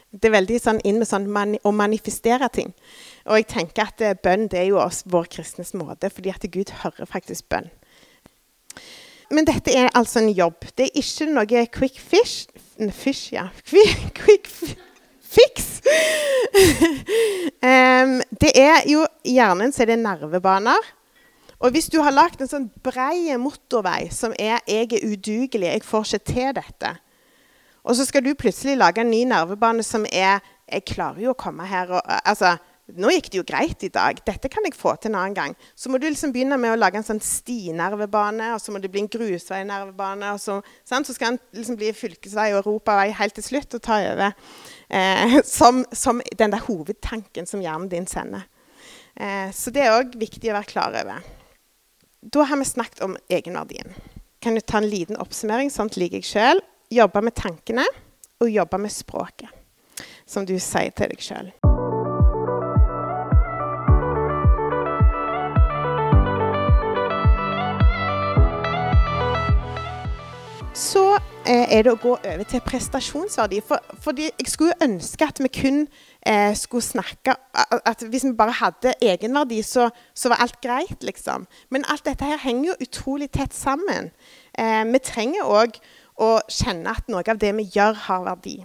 Det 0.09 0.29
er 0.29 0.37
veldig 0.37 0.57
sånn 0.63 0.81
inn 0.87 0.97
med 0.97 1.09
sånn 1.09 1.27
mani 1.29 1.59
å 1.67 1.73
manifestere 1.75 2.49
ting. 2.49 2.73
Og 3.27 3.37
jeg 3.37 3.47
tenker 3.53 3.85
at 3.85 4.01
uh, 4.01 4.15
bønn 4.17 4.49
det 4.49 4.63
er 4.63 4.69
jo 4.71 4.81
også 4.81 5.13
vår 5.13 5.29
kristnes 5.37 5.75
måte, 5.77 6.09
fordi 6.09 6.33
at 6.33 6.49
Gud 6.51 6.73
hører 6.81 7.09
faktisk 7.09 7.47
bønn. 7.53 7.69
Men 9.29 9.45
dette 9.45 9.73
er 9.73 9.93
altså 9.97 10.21
en 10.21 10.33
jobb. 10.33 10.67
Det 10.77 10.89
er 10.89 10.99
ikke 11.01 11.29
noe 11.29 11.65
quick 11.73 12.01
fish, 12.01 12.49
fish 12.91 13.33
ja. 13.33 13.47
Quick, 13.69 14.11
quick 14.17 14.49
fiks. 15.35 15.67
um, 17.69 18.19
det 18.41 18.51
er 18.57 18.85
jo 18.89 19.05
hjernen 19.27 19.73
så 19.75 19.83
er 19.85 19.93
det 19.93 19.99
nervebaner. 20.03 20.93
Og 21.63 21.71
hvis 21.71 21.87
du 21.91 22.01
har 22.03 22.13
lagd 22.13 22.41
en 22.43 22.51
sånn 22.51 22.67
brei 22.83 23.31
motorvei 23.39 24.09
som 24.11 24.33
er 24.37 24.59
'jeg 24.67 24.91
er 24.93 25.07
udugelig, 25.07 25.67
jeg 25.67 25.83
får 25.83 26.03
ikke 26.03 26.25
til 26.33 26.53
dette', 26.59 26.95
og 27.85 27.95
så 27.95 28.05
skal 28.05 28.25
du 28.25 28.33
plutselig 28.33 28.77
lage 28.77 29.01
en 29.01 29.11
ny 29.11 29.23
nervebane 29.23 29.83
som 29.83 30.05
er 30.11 30.41
'jeg 30.71 30.85
klarer 30.85 31.21
jo 31.21 31.33
å 31.33 31.37
komme 31.37 31.65
her' 31.65 31.91
og, 31.91 32.01
altså, 32.25 32.57
nå 32.93 33.09
gikk 33.09 33.31
det 33.31 33.39
jo 33.39 33.43
greit 33.47 33.83
i 33.83 33.89
dag. 33.89 34.19
Dette 34.27 34.49
kan 34.51 34.65
jeg 34.65 34.77
få 34.77 34.93
til 35.01 35.09
en 35.09 35.17
annen 35.17 35.33
gang. 35.33 35.55
Så 35.75 35.89
må 35.89 35.97
du 35.97 36.05
liksom 36.05 36.31
begynne 36.31 36.57
med 36.61 36.75
å 36.75 36.77
lage 36.77 36.99
en 36.99 37.07
sånn 37.07 37.21
stinervebane, 37.23 38.51
og 38.53 38.61
så 38.61 38.71
må 38.71 38.81
det 38.81 38.91
bli 38.93 39.01
en 39.01 39.09
grusveinervebane. 39.09 40.33
Og 40.35 40.39
så, 40.39 40.59
så 40.85 41.01
skal 41.15 41.33
den 41.33 41.39
liksom 41.57 41.79
bli 41.79 41.89
fylkesvei 41.97 42.51
og 42.53 42.61
europavei 42.61 43.09
helt 43.17 43.33
til 43.33 43.47
slutt 43.47 43.73
og 43.73 43.81
ta 43.81 43.97
over. 44.11 44.37
Eh, 44.89 45.41
som, 45.43 45.85
som, 45.91 46.21
den 46.37 46.51
der 46.51 46.65
hovedtanken 46.67 47.45
som 47.45 47.61
hjernen 47.61 47.89
din 47.89 48.07
sender. 48.07 48.47
Eh, 49.15 49.51
så 49.51 49.71
det 49.71 49.85
er 49.85 49.97
òg 49.97 50.17
viktig 50.19 50.51
å 50.51 50.57
være 50.57 50.71
klar 50.71 50.95
over. 51.01 51.25
Da 52.25 52.45
har 52.49 52.57
vi 52.57 52.65
snakket 52.65 53.03
om 53.05 53.17
egenverdien. 53.29 53.93
Kan 54.41 54.55
du 54.55 54.61
ta 54.61 54.77
en 54.77 54.89
liten 54.89 55.17
oppsummering? 55.17 55.71
Sånt 55.73 55.97
liker 55.97 56.21
jeg 56.21 56.29
sjøl. 56.29 56.63
Jobbe 56.93 57.21
med 57.25 57.37
tankene 57.37 57.85
og 58.43 58.51
jobbe 58.51 58.77
med 58.81 58.93
språket, 58.93 59.49
som 60.27 60.45
du 60.45 60.57
sier 60.59 60.91
til 60.93 61.13
deg 61.13 61.23
sjøl. 61.23 61.53
Så 70.75 71.05
er 71.45 71.85
det 71.85 71.91
å 71.93 71.99
gå 72.01 72.13
over 72.15 72.47
til 72.49 72.61
prestasjonsverdi. 72.65 73.61
For, 73.65 73.81
fordi 74.01 74.29
jeg 74.31 74.49
skulle 74.49 74.77
ønske 74.81 75.27
at 75.27 75.41
vi 75.43 75.51
kun 75.53 75.81
eh, 76.25 76.53
skulle 76.57 76.85
snakke 76.85 77.35
At 77.85 78.01
hvis 78.01 78.25
vi 78.25 78.33
bare 78.37 78.55
hadde 78.59 78.95
egenverdi, 79.01 79.61
så, 79.63 79.89
så, 80.13 80.29
var 80.33 80.41
alt 80.45 80.57
greit, 80.61 81.03
liksom. 81.03 81.45
Men 81.69 81.85
alt 81.91 82.05
dette 82.05 82.25
her 82.25 82.41
henger 82.41 82.71
jo 82.71 82.79
utrolig 82.87 83.29
tett 83.31 83.53
sammen. 83.53 84.11
Eh, 84.57 84.83
vi 84.89 85.01
trenger 85.03 85.45
òg 85.45 85.77
å 86.21 86.39
kjenne 86.49 86.95
at 86.95 87.11
noe 87.11 87.25
av 87.27 87.39
det 87.41 87.53
vi 87.57 87.69
gjør, 87.75 87.93
har 88.07 88.25
verdi. 88.25 88.57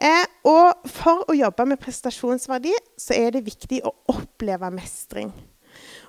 Eh, 0.00 0.24
og 0.48 0.88
for 0.88 1.26
å 1.28 1.36
jobbe 1.36 1.66
med 1.68 1.80
prestasjonsverdi 1.82 2.72
så 2.96 3.16
er 3.18 3.34
det 3.34 3.44
viktig 3.44 3.82
å 3.84 3.92
oppleve 4.14 4.70
mestring. 4.72 5.32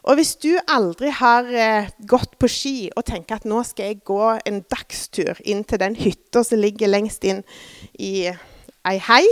Og 0.02 0.18
hvis 0.18 0.34
du 0.42 0.50
aldri 0.72 1.12
har 1.14 1.50
eh, 1.54 1.92
gått 2.10 2.34
på 2.42 2.50
ski 2.50 2.76
og 2.96 3.06
tenker 3.06 3.38
at 3.38 3.46
nå 3.50 3.62
skal 3.68 3.92
jeg 3.92 4.02
gå 4.08 4.24
en 4.50 4.64
dagstur 4.72 5.38
inn 5.46 5.62
til 5.68 5.82
den 5.84 5.98
hytta 6.00 6.42
som 6.46 6.62
ligger 6.62 6.90
lengst 6.90 7.26
inn 7.28 7.44
i 8.02 8.26
ei 8.90 8.98
hei, 9.06 9.24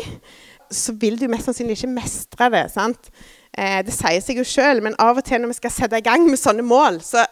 så 0.70 0.94
vil 1.02 1.18
du 1.18 1.26
mest 1.32 1.50
sannsynlig 1.50 1.80
ikke 1.80 1.92
mestre 1.96 2.50
det. 2.54 2.68
sant? 2.76 3.10
Eh, 3.58 3.82
det 3.86 3.96
sier 3.96 4.22
seg 4.22 4.38
jo 4.38 4.46
sjøl, 4.46 4.84
men 4.86 4.98
av 5.02 5.18
og 5.18 5.26
til 5.26 5.42
når 5.42 5.56
vi 5.56 5.60
skal 5.64 5.74
sette 5.74 5.98
i 5.98 6.06
gang 6.06 6.28
med 6.30 6.38
sånne 6.40 6.66
mål, 6.66 7.02
så, 7.02 7.26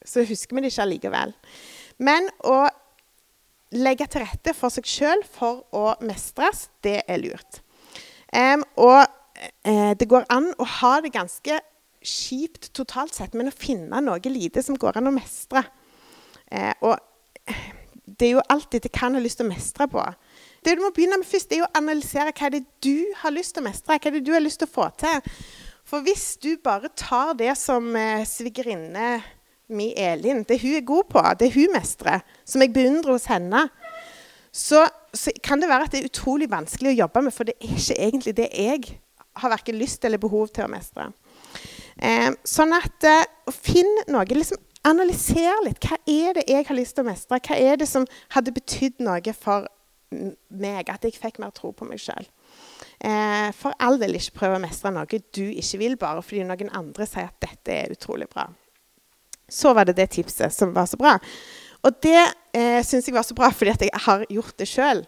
så 0.00 0.24
husker 0.24 0.56
vi 0.56 0.64
det 0.64 0.72
ikke 0.72 0.86
allikevel. 0.86 1.36
Men 2.00 2.30
å 2.48 2.62
legge 3.76 4.06
til 4.08 4.24
rette 4.24 4.54
for 4.56 4.72
seg 4.72 4.88
sjøl 4.88 5.24
for 5.28 5.66
å 5.76 5.92
mestres, 6.08 6.70
det 6.84 7.02
er 7.04 7.20
lurt. 7.20 7.60
Um, 8.32 8.64
og 8.80 9.02
eh, 9.64 9.92
det 9.96 10.08
går 10.08 10.24
an 10.32 10.50
å 10.56 10.64
ha 10.80 10.98
det 11.04 11.12
ganske 11.12 11.60
kjipt 12.04 12.70
totalt 12.76 13.14
sett, 13.14 13.34
men 13.34 13.50
å 13.50 13.54
finne 13.54 14.00
noe 14.04 14.32
lite 14.32 14.62
som 14.64 14.78
går 14.78 15.00
an 15.00 15.10
å 15.10 15.14
mestre. 15.14 15.64
Eh, 16.50 16.72
og 16.82 16.96
det 18.18 18.28
er 18.28 18.36
jo 18.36 18.44
alltid 18.50 18.80
dette 18.80 18.94
kan 18.94 19.14
ha 19.14 19.22
lyst 19.22 19.40
til 19.40 19.48
å 19.48 19.52
mestre 19.52 19.88
på. 19.90 20.02
Det 20.64 20.74
du 20.76 20.82
må 20.82 20.90
begynne 20.94 21.20
med 21.20 21.28
først, 21.28 21.52
er 21.52 21.64
å 21.64 21.72
analysere 21.78 22.34
hva 22.34 22.50
det 22.52 22.62
er 22.62 22.68
du 22.84 23.18
har 23.22 23.34
lyst 23.34 23.54
til 23.56 23.62
å 23.62 23.68
mestre. 23.68 23.98
Hva 23.98 24.12
det 24.12 24.22
er 24.22 24.26
du 24.26 24.34
har 24.34 24.44
lyst 24.44 24.62
til 24.62 24.68
å 24.70 24.74
få 24.74 24.88
til. 25.00 25.34
For 25.88 26.04
hvis 26.04 26.36
du 26.42 26.50
bare 26.64 26.90
tar 26.98 27.34
det 27.38 27.54
som 27.60 27.94
eh, 27.96 28.26
svigerinne 28.28 29.18
mi 29.68 29.92
Elin, 29.96 30.42
det 30.48 30.60
hun 30.62 30.76
er 30.76 30.84
god 30.88 31.08
på, 31.12 31.22
det 31.40 31.52
hun 31.54 31.72
mestrer, 31.74 32.24
som 32.44 32.64
jeg 32.64 32.72
beundrer 32.72 33.14
hos 33.14 33.28
henne, 33.28 33.66
så, 34.52 34.86
så, 35.12 35.32
kan 35.44 35.60
det 35.60 35.68
være 35.68 35.86
at 35.86 35.94
det 35.94 36.02
er 36.02 36.08
utrolig 36.08 36.48
vanskelig 36.50 36.94
å 36.94 37.00
jobbe 37.02 37.22
med, 37.26 37.36
for 37.36 37.48
det 37.48 37.56
er 37.60 37.74
ikke 37.76 37.98
egentlig 38.00 38.36
det 38.38 38.48
jeg 38.56 38.98
har 39.38 39.52
verken 39.52 39.78
lyst 39.78 40.04
eller 40.04 40.20
behov 40.20 40.48
til 40.52 40.66
å 40.66 40.72
mestre. 40.72 41.10
Eh, 41.98 42.30
sånn 42.46 42.74
at 42.76 43.06
eh, 43.06 43.24
Finn 43.54 43.90
noe. 44.10 44.26
liksom 44.28 44.60
Analyser 44.86 45.58
litt. 45.66 45.82
Hva 45.82 45.98
er 46.06 46.38
det 46.38 46.46
jeg 46.48 46.66
har 46.68 46.76
lyst 46.78 46.94
til 46.96 47.04
å 47.04 47.08
mestre? 47.10 47.40
Hva 47.42 47.56
er 47.58 47.80
det 47.80 47.88
som 47.90 48.06
hadde 48.32 48.54
betydd 48.54 49.02
noe 49.04 49.34
for 49.36 49.66
meg? 50.54 50.88
At 50.88 51.04
jeg 51.04 51.18
fikk 51.18 51.40
mer 51.42 51.50
tro 51.56 51.72
på 51.76 51.88
meg 51.88 52.00
sjøl. 52.00 52.28
Eh, 53.02 53.50
for 53.58 53.74
all 53.82 53.98
del 54.00 54.16
ikke 54.18 54.38
prøve 54.38 54.58
å 54.58 54.62
mestre 54.62 54.92
noe 54.94 55.20
du 55.34 55.44
ikke 55.50 55.82
vil, 55.82 55.98
bare 56.00 56.22
fordi 56.24 56.46
noen 56.46 56.72
andre 56.78 57.06
sier 57.10 57.28
at 57.28 57.42
dette 57.42 57.74
er 57.74 57.94
utrolig 57.94 58.30
bra. 58.30 58.46
Så 59.48 59.74
var 59.74 59.88
det 59.88 59.98
det 59.98 60.10
tipset 60.14 60.54
som 60.54 60.72
var 60.76 60.88
så 60.88 60.98
bra. 61.00 61.16
Og 61.86 62.00
det 62.02 62.20
eh, 62.56 62.80
syns 62.86 63.06
jeg 63.06 63.14
var 63.14 63.26
så 63.26 63.36
bra 63.38 63.50
fordi 63.54 63.90
jeg 63.90 64.04
har 64.06 64.24
gjort 64.30 64.56
det 64.58 64.68
sjøl. 64.68 65.04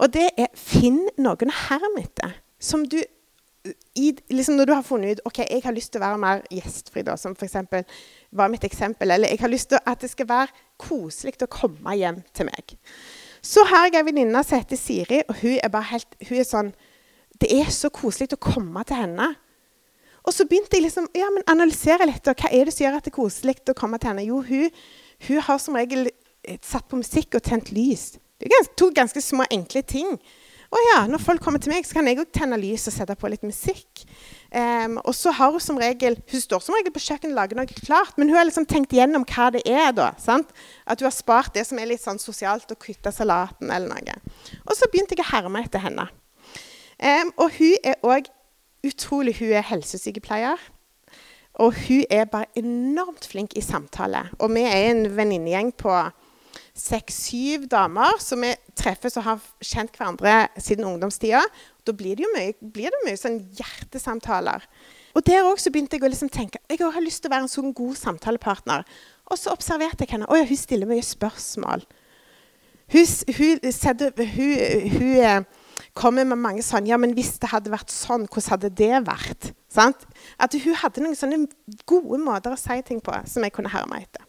Og 0.00 0.12
det 0.16 0.28
er 0.36 0.52
finn 0.58 1.02
noen 1.20 1.52
å 1.52 1.60
herme 1.68 2.04
etter. 2.04 2.36
Som 2.60 2.84
du 2.88 2.98
i, 3.94 4.14
liksom 4.32 4.56
når 4.56 4.68
du 4.68 4.72
har 4.72 4.84
funnet 4.86 5.18
ut 5.18 5.26
ok, 5.28 5.42
jeg 5.44 5.62
har 5.64 5.74
lyst 5.76 5.92
til 5.92 6.00
å 6.00 6.04
være 6.06 6.20
mer 6.20 6.44
gjestfri, 6.52 7.02
da, 7.04 7.16
som 7.20 7.34
f.eks. 7.36 7.58
var 8.32 8.52
mitt 8.52 8.64
eksempel, 8.64 9.10
eller 9.12 9.28
jeg 9.28 9.42
har 9.42 9.52
lyst 9.52 9.70
til 9.72 9.82
at 9.84 10.00
det 10.00 10.10
skal 10.12 10.28
være 10.30 10.54
koselig 10.80 11.36
å 11.44 11.50
komme 11.50 11.96
hjem 11.98 12.22
til 12.36 12.48
meg. 12.48 12.76
Så 13.44 13.64
har 13.68 13.88
jeg 13.88 14.00
ei 14.00 14.06
venninne 14.08 14.42
som 14.44 14.60
heter 14.60 14.80
Siri, 14.80 15.20
og 15.28 15.42
hun 15.42 15.58
er 15.60 15.72
bare 15.72 15.90
helt, 15.92 16.16
hun 16.28 16.40
er 16.40 16.48
sånn 16.48 16.72
Det 17.40 17.48
er 17.56 17.70
så 17.72 17.88
koselig 17.88 18.34
å 18.36 18.40
komme 18.40 18.82
til 18.84 18.98
henne. 19.00 19.30
Og 20.28 20.34
så 20.36 20.44
begynte 20.44 20.76
jeg 20.76 20.84
liksom, 20.84 21.06
ja, 21.16 21.30
men 21.32 21.46
analysere 21.48 22.04
litt. 22.04 22.26
Og 22.28 22.36
hva 22.36 22.50
er 22.52 22.68
det 22.68 22.74
som 22.74 22.84
gjør 22.84 22.98
at 22.98 23.06
det 23.06 23.12
er 23.14 23.16
koselig 23.16 23.54
å 23.72 23.76
komme 23.78 23.96
til 23.96 24.10
henne? 24.10 24.26
Jo, 24.28 24.42
hun, 24.44 24.68
hun 25.24 25.40
har 25.46 25.62
som 25.62 25.78
regel 25.80 26.10
satt 26.60 26.84
på 26.90 27.00
musikk 27.00 27.38
og 27.38 27.46
tent 27.46 27.72
lys. 27.72 28.18
Det 28.36 28.48
er 28.48 28.52
ganske, 28.58 28.76
to 28.76 28.90
ganske 28.96 29.22
små, 29.24 29.46
enkle 29.52 29.80
ting. 29.88 30.18
Å 30.70 30.80
ja, 30.84 30.98
når 31.10 31.18
folk 31.18 31.42
kommer 31.42 31.58
til 31.62 31.72
meg, 31.72 31.86
så 31.86 31.96
kan 31.96 32.06
jeg 32.06 32.20
òg 32.22 32.28
tenne 32.30 32.54
lys 32.60 32.86
og 32.86 32.94
sette 32.94 33.16
på 33.18 33.30
litt 33.32 33.42
musikk. 33.42 34.04
Um, 34.54 35.00
og 35.02 35.14
så 35.18 35.32
har 35.34 35.50
Hun 35.50 35.62
som 35.62 35.78
regel, 35.78 36.16
hun 36.30 36.42
står 36.42 36.62
som 36.62 36.76
regel 36.76 36.94
på 36.94 37.02
kjøkkenet 37.02 37.34
og 37.34 37.40
lager 37.40 37.58
noe 37.58 37.66
klart, 37.66 38.14
men 38.18 38.30
hun 38.30 38.38
har 38.38 38.46
liksom 38.46 38.68
tenkt 38.70 38.94
gjennom 38.94 39.26
hva 39.26 39.48
det 39.50 39.64
er. 39.66 39.90
da, 39.92 40.12
sant? 40.18 40.54
At 40.86 41.02
hun 41.02 41.10
har 41.10 41.16
spart 41.16 41.54
det 41.58 41.66
som 41.66 41.78
er 41.78 41.90
litt 41.90 42.02
sånn 42.02 42.22
sosialt, 42.22 42.70
og 42.70 42.78
kutta 42.78 43.10
salaten 43.10 43.70
eller 43.70 43.90
noe. 43.90 44.36
Og 44.62 44.76
så 44.78 44.86
begynte 44.90 45.18
jeg 45.18 45.26
å 45.26 45.30
herme 45.32 45.64
etter 45.66 45.82
henne. 45.82 46.06
Um, 47.02 47.34
og 47.42 47.58
hun 47.58 47.74
er 47.82 47.98
òg 48.06 48.30
utrolig 48.86 49.34
Hun 49.40 49.50
er 49.52 49.66
helsesykepleier. 49.66 50.60
Og 51.60 51.74
hun 51.74 52.04
er 52.08 52.30
bare 52.30 52.46
enormt 52.56 53.26
flink 53.26 53.56
i 53.58 53.60
samtale. 53.64 54.28
Og 54.38 54.54
vi 54.54 54.62
er 54.64 54.92
en 54.92 55.08
venninnegjeng 55.16 55.74
på 55.76 55.92
seks-syv 56.80 57.66
damer 57.70 58.16
som 58.22 58.42
vi 58.44 58.54
treffes 58.78 59.18
og 59.20 59.26
har 59.26 59.44
kjent 59.64 59.96
hverandre 59.98 60.48
siden 60.60 60.88
ungdomstida. 60.88 61.42
Da 61.86 61.94
blir 61.96 62.18
det 62.18 62.26
jo 62.26 62.32
mye, 62.34 62.56
det 62.60 63.04
mye 63.04 63.20
sånn 63.20 63.40
hjertesamtaler. 63.58 64.66
Og 65.16 65.24
der 65.26 65.46
også 65.46 65.72
begynte 65.74 65.98
jeg 65.98 66.06
å 66.06 66.10
liksom 66.12 66.30
tenke 66.32 66.60
jeg 66.70 66.80
har 66.80 67.02
lyst 67.02 67.24
til 67.24 67.30
å 67.30 67.34
være 67.34 67.48
en 67.48 67.52
sånn 67.52 67.72
god 67.76 67.98
samtalepartner. 67.98 68.84
Og 69.30 69.38
så 69.38 69.54
observerte 69.54 70.06
jeg 70.06 70.14
henne. 70.14 70.28
Å 70.30 70.38
ja, 70.38 70.46
hun 70.46 70.58
stiller 70.58 70.90
mye 70.90 71.04
spørsmål. 71.06 71.82
Hun, 72.90 73.06
hun, 73.36 73.60
hun, 73.62 74.22
hun 74.96 75.10
eh, 75.22 75.42
kommer 75.94 76.26
med 76.26 76.40
mange 76.42 76.64
sånn 76.66 76.88
Ja, 76.90 76.98
men 76.98 77.14
hvis 77.14 77.36
det 77.42 77.52
hadde 77.52 77.70
vært 77.70 77.92
sånn, 77.94 78.26
hvordan 78.26 78.56
hadde 78.56 78.72
det 78.80 79.04
vært? 79.06 79.52
Sant? 79.70 80.06
At 80.42 80.56
hun 80.58 80.78
hadde 80.78 81.04
noen 81.04 81.18
sånne 81.18 81.44
gode 81.86 82.18
måter 82.22 82.54
å 82.54 82.58
si 82.58 82.80
ting 82.86 83.02
på 83.02 83.14
som 83.30 83.46
jeg 83.46 83.54
kunne 83.54 83.70
herme 83.70 84.02
etter. 84.02 84.26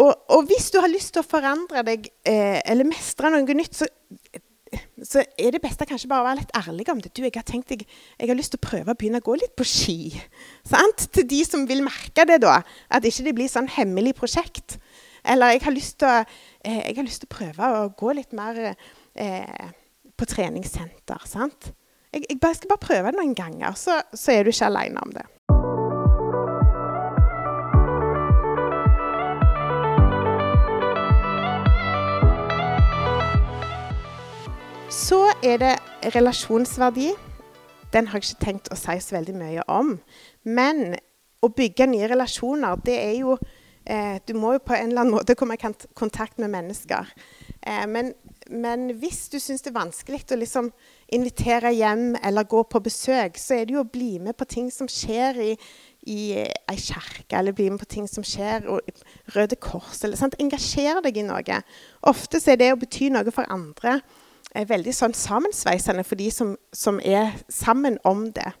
Og, 0.00 0.10
og, 0.10 0.40
hvis 0.50 0.72
du 0.74 0.80
har 0.82 0.90
lyst 0.90 1.12
til 1.14 1.22
å 1.22 1.26
forandre 1.26 1.84
deg 1.86 2.08
eh, 2.26 2.58
eller 2.66 2.88
mestre 2.88 3.30
noe 3.30 3.56
nytt, 3.56 3.76
så, 3.78 3.86
så, 4.98 5.22
er 5.22 5.54
det 5.54 5.62
beste 5.62 5.86
kanskje 5.86 6.10
bare 6.10 6.24
å 6.24 6.28
være 6.28 6.40
litt 6.40 6.56
ærlig 6.58 6.88
om 6.90 7.02
det. 7.02 7.12
Du, 7.14 7.22
jeg 7.22 7.36
har 7.36 7.46
tenkt 7.46 7.70
jeg, 7.70 7.86
jeg 8.18 8.30
har 8.30 8.38
lyst 8.38 8.54
til 8.56 8.60
å 8.62 8.66
prøve 8.66 8.94
å 8.94 8.98
begynne 8.98 9.22
å 9.22 9.26
gå 9.26 9.36
litt 9.38 9.54
på 9.58 9.66
ski. 9.68 9.98
Sant? 10.66 11.06
Til 11.14 11.28
de 11.30 11.40
som 11.46 11.68
vil 11.70 11.84
merke 11.86 12.26
det, 12.28 12.40
da. 12.42 12.58
At 12.90 13.06
ikke 13.06 13.28
det 13.28 13.36
blir 13.38 13.52
sånn 13.52 13.70
hemmelig 13.76 14.16
prosjekt. 14.18 14.78
Eller 15.24 15.54
jeg 15.54 15.64
har 15.68 15.76
lyst 15.76 16.00
til 16.02 16.10
å, 16.10 16.18
eh, 16.66 16.82
har 16.90 17.06
lyst 17.06 17.22
til 17.22 17.30
å 17.30 17.36
prøve 17.36 17.70
å 17.78 17.86
gå 17.96 18.12
litt 18.18 18.34
mer 18.36 18.60
eh, 18.74 19.70
på 20.18 20.28
treningssenter. 20.28 21.30
sant? 21.30 21.70
Jeg, 22.10 22.26
jeg, 22.28 22.40
bare, 22.42 22.58
skal 22.58 22.74
bare 22.74 22.86
prøve 22.86 23.10
det 23.10 23.18
noen 23.18 23.38
ganger, 23.38 23.78
så, 23.78 24.00
så 24.14 24.34
er 24.34 24.44
du 24.44 24.52
ikke 24.52 24.68
aleine 24.68 25.02
om 25.02 25.14
det. 25.14 25.24
Så 34.94 35.24
er 35.42 35.56
det 35.58 35.72
relasjonsverdi. 36.14 37.08
Den 37.92 38.06
har 38.06 38.20
jeg 38.20 38.28
ikke 38.28 38.44
tenkt 38.44 38.68
å 38.70 38.76
si 38.78 38.94
så 39.02 39.16
veldig 39.16 39.34
mye 39.34 39.64
om. 39.66 39.96
Men 40.46 40.94
å 41.42 41.50
bygge 41.50 41.88
nye 41.90 42.06
relasjoner, 42.12 42.78
det 42.86 42.94
er 43.00 43.16
jo 43.18 43.34
eh, 43.34 44.20
Du 44.22 44.36
må 44.38 44.52
jo 44.54 44.62
på 44.62 44.76
en 44.76 44.92
eller 44.92 45.02
annen 45.02 45.16
måte 45.16 45.34
komme 45.34 45.58
i 45.58 45.72
kontakt 45.98 46.38
med 46.38 46.52
mennesker. 46.54 47.10
Eh, 47.58 47.82
men, 47.90 48.12
men, 48.46 48.86
hvis 49.02 49.26
du 49.34 49.40
syns 49.42 49.66
det 49.66 49.72
er 49.72 49.80
vanskelig 49.80 50.22
å 50.30 50.38
liksom 50.38 50.70
invitere 51.18 51.74
hjem 51.74 52.14
eller 52.22 52.46
gå 52.46 52.62
på 52.62 52.86
besøk, 52.86 53.34
så 53.34 53.58
er 53.58 53.66
det 53.66 53.74
jo 53.74 53.82
å 53.82 53.92
bli 53.98 54.20
med 54.22 54.38
på 54.38 54.46
ting 54.46 54.70
som 54.70 54.86
skjer 54.86 55.40
i, 55.42 55.52
i 56.06 56.20
ei 56.38 56.78
kirke, 56.78 57.34
eller 57.34 57.56
bli 57.56 57.66
med 57.74 57.82
på 57.82 57.90
ting 57.98 58.06
som 58.06 58.22
skjer 58.22 58.70
i 58.70 58.94
Røde 59.34 59.58
Kors. 59.58 60.04
eller 60.04 60.22
sant? 60.22 60.38
Engasjer 60.38 61.02
deg 61.02 61.18
i 61.18 61.26
noe. 61.26 61.64
Ofte 62.06 62.38
så 62.38 62.54
er 62.54 62.62
det 62.62 62.76
å 62.76 62.78
bety 62.78 63.10
noe 63.10 63.34
for 63.34 63.50
andre 63.50 63.98
er 64.54 64.68
veldig 64.70 64.94
sånn 64.94 65.14
sammensveisende 65.16 66.04
for 66.06 66.20
de 66.20 66.30
som, 66.32 66.54
som 66.74 67.00
er 67.02 67.34
sammen 67.52 67.98
om 68.06 68.28
det. 68.34 68.52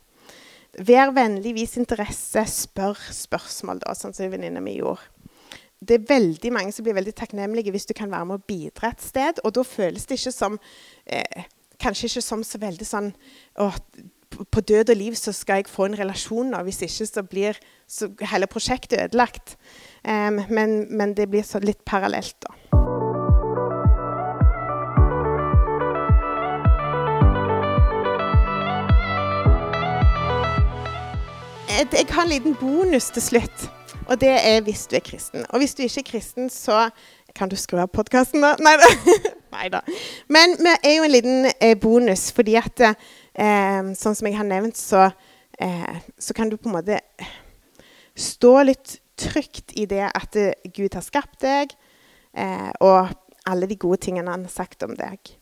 Vær 0.84 1.12
vennlig, 1.14 1.54
vis 1.54 1.76
interesse, 1.78 2.42
spør 2.50 2.98
spørsmål, 3.14 3.84
da, 3.84 3.94
sånn 3.94 4.14
som 4.16 4.32
venninna 4.32 4.62
mi 4.62 4.78
gjorde. 4.80 5.06
Det 5.84 5.98
er 5.98 6.08
veldig 6.08 6.50
mange 6.54 6.72
som 6.72 6.86
blir 6.86 6.96
veldig 6.96 7.12
takknemlige 7.18 7.72
hvis 7.74 7.86
du 7.90 7.92
kan 7.96 8.10
være 8.10 8.26
med 8.30 8.40
å 8.40 8.46
bidra 8.48 8.90
et 8.94 9.04
sted. 9.04 9.40
Og 9.44 9.54
da 9.54 9.64
føles 9.66 10.06
det 10.08 10.18
ikke 10.20 10.34
som 10.34 10.58
eh, 11.04 11.50
Kanskje 11.82 12.06
ikke 12.06 12.22
som 12.22 12.44
så 12.46 12.60
veldig 12.62 12.86
sånn 12.86 13.08
å, 13.60 13.66
På 14.30 14.62
død 14.62 14.92
og 14.94 14.96
liv 14.96 15.16
så 15.18 15.34
skal 15.34 15.60
jeg 15.60 15.68
få 15.68 15.88
en 15.88 15.98
relasjon 15.98 16.54
nå. 16.54 16.62
Hvis 16.68 16.80
ikke 16.86 17.08
så 17.10 17.26
blir 17.26 17.58
så 17.90 18.08
hele 18.30 18.48
prosjektet 18.48 19.08
ødelagt. 19.08 19.58
Um, 20.06 20.40
men, 20.48 20.84
men, 20.90 21.14
det 21.18 21.28
blir 21.34 21.44
litt 21.66 21.84
parallelt, 21.84 22.38
da. 22.46 22.83
Jeg 31.74 32.06
har 32.10 32.22
en 32.22 32.30
liten 32.30 32.54
bonus 32.54 33.08
til 33.10 33.22
slutt. 33.22 33.64
Og 34.06 34.20
det 34.20 34.30
er 34.30 34.60
hvis 34.62 34.84
du 34.86 34.94
er 34.96 35.02
kristen. 35.02 35.46
Og 35.48 35.58
hvis 35.58 35.74
du 35.74 35.82
ikke 35.82 36.00
er 36.00 36.10
kristen, 36.12 36.50
så 36.50 36.90
Kan 37.34 37.48
du 37.50 37.56
skru 37.56 37.80
av 37.82 37.88
podkasten, 37.90 38.44
da? 38.44 38.54
Nei 39.56 39.64
da. 39.66 39.80
Men 40.30 40.52
vi 40.54 40.70
er 40.70 40.92
jo 40.94 41.02
en 41.02 41.10
liten 41.10 41.48
eh, 41.58 41.74
bonus, 41.74 42.28
fordi 42.30 42.54
at 42.54 42.78
eh, 42.84 43.80
Sånn 43.98 44.14
som 44.14 44.28
jeg 44.28 44.36
har 44.38 44.46
nevnt, 44.46 44.78
så, 44.78 45.08
eh, 45.58 45.96
så 46.14 46.36
kan 46.36 46.46
du 46.48 46.54
på 46.54 46.70
en 46.70 46.76
måte 46.76 47.00
stå 48.14 48.52
litt 48.68 49.00
trygt 49.18 49.74
i 49.74 49.88
det 49.90 50.04
at 50.14 50.38
eh, 50.38 50.54
Gud 50.70 50.94
har 50.94 51.02
skapt 51.02 51.40
deg, 51.42 51.74
eh, 52.38 52.70
og 52.78 53.10
alle 53.50 53.66
de 53.66 53.80
gode 53.82 53.98
tingene 54.06 54.30
han 54.30 54.46
har 54.46 54.54
sagt 54.54 54.86
om 54.86 54.94
deg. 54.94 55.34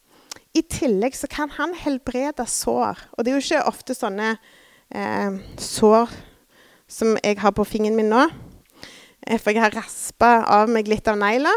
I 0.57 0.65
tillegg 0.65 1.13
så 1.13 1.29
kan 1.29 1.53
han 1.59 1.77
helbrede 1.77 2.49
sår. 2.49 3.05
Og 3.19 3.21
det 3.21 3.35
er 3.35 3.37
jo 3.37 3.45
ikke 3.45 3.69
ofte 3.69 4.01
sånne 4.01 4.33
eh, 4.39 4.51
sår 5.59 6.11
som 6.93 7.17
jeg 7.25 7.39
har 7.41 7.55
på 7.57 7.65
fingeren 7.65 7.97
min 7.97 8.11
nå. 8.13 8.27
Eh, 9.27 9.39
for 9.41 9.55
jeg 9.55 9.63
har 9.65 9.77
raspa 9.77 10.35
av 10.51 10.71
meg 10.73 10.91
litt 10.91 11.09
av 11.11 11.19
negla. 11.21 11.53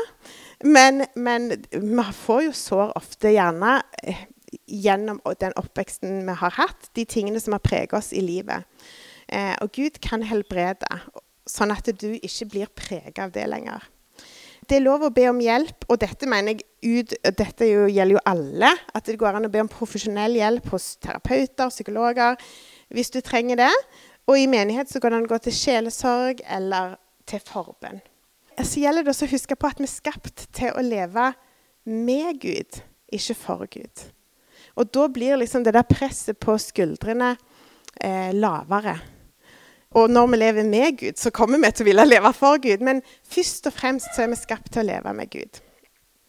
Men, 0.65 1.03
men 1.15 1.51
vi 1.71 2.05
får 2.21 2.45
jo 2.47 2.53
sår 2.55 2.93
ofte 2.97 3.33
gjerne 3.35 3.79
eh, 4.03 4.23
gjennom 4.71 5.19
den 5.41 5.55
oppveksten 5.59 6.23
vi 6.27 6.37
har 6.41 6.55
hatt. 6.59 6.89
De 6.95 7.05
tingene 7.05 7.41
som 7.43 7.57
har 7.57 7.65
preget 7.65 7.97
oss 7.97 8.13
i 8.15 8.23
livet. 8.23 8.67
Eh, 9.27 9.55
og 9.61 9.73
Gud 9.75 9.99
kan 10.03 10.23
helbrede, 10.25 11.01
sånn 11.49 11.73
at 11.73 11.89
du 11.99 12.13
ikke 12.15 12.49
blir 12.53 12.71
preget 12.71 13.21
av 13.21 13.33
det 13.35 13.45
lenger. 13.49 13.83
Det 14.65 14.79
er 14.79 14.85
lov 14.85 15.03
å 15.05 15.11
be 15.13 15.27
om 15.29 15.37
hjelp, 15.43 15.85
og 15.93 15.99
dette 16.01 16.25
mener 16.29 16.55
jeg 16.55 16.63
ut, 17.03 17.11
dette 17.37 17.67
jo, 17.69 17.83
gjelder 17.85 18.15
jo 18.15 18.23
alle. 18.25 18.71
At 18.97 19.05
det 19.05 19.19
går 19.21 19.37
an 19.37 19.45
å 19.45 19.51
be 19.53 19.61
om 19.61 19.69
profesjonell 19.69 20.39
hjelp 20.39 20.71
hos 20.73 20.95
terapeuter, 21.03 21.69
psykologer, 21.69 22.39
hvis 22.93 23.11
du 23.13 23.21
trenger 23.21 23.59
det. 23.65 23.71
Og 24.25 24.39
i 24.39 24.49
menighet 24.49 24.89
så 24.89 24.99
kan 25.01 25.13
han 25.13 25.27
gå 25.29 25.37
til 25.43 25.53
sjelesorg 25.53 26.41
eller 26.49 26.97
til 27.29 27.41
forbønn. 27.45 28.01
Så 28.63 28.81
gjelder 28.81 29.03
det 29.03 29.11
også 29.11 29.27
å 29.27 29.33
huske 29.33 29.57
på 29.59 29.69
at 29.69 29.81
vi 29.81 29.87
er 29.87 29.91
skapt 29.91 30.45
til 30.55 30.71
å 30.73 30.83
leve 30.85 31.31
med 31.85 32.39
Gud, 32.41 32.79
ikke 33.13 33.35
for 33.37 33.65
Gud. 33.69 34.05
Og 34.75 34.89
da 34.95 35.07
blir 35.11 35.37
liksom 35.39 35.63
det 35.63 35.75
der 35.75 35.87
presset 35.87 36.39
på 36.41 36.55
skuldrene 36.59 37.35
eh, 37.99 38.31
lavere. 38.35 38.95
Og 39.95 40.09
når 40.11 40.27
vi 40.27 40.39
lever 40.41 40.67
med 40.67 40.97
Gud, 40.99 41.19
så 41.19 41.31
kommer 41.31 41.61
vi 41.61 41.71
til 41.71 41.85
å 41.85 41.89
ville 41.91 42.07
leve 42.07 42.31
for 42.35 42.59
Gud. 42.63 42.83
Men 42.83 43.03
først 43.23 43.69
og 43.69 43.75
fremst 43.75 44.11
så 44.15 44.25
er 44.25 44.33
vi 44.33 44.39
skapt 44.39 44.73
til 44.73 44.83
å 44.83 44.89
leve 44.89 45.13
med 45.15 45.31
Gud. 45.31 45.61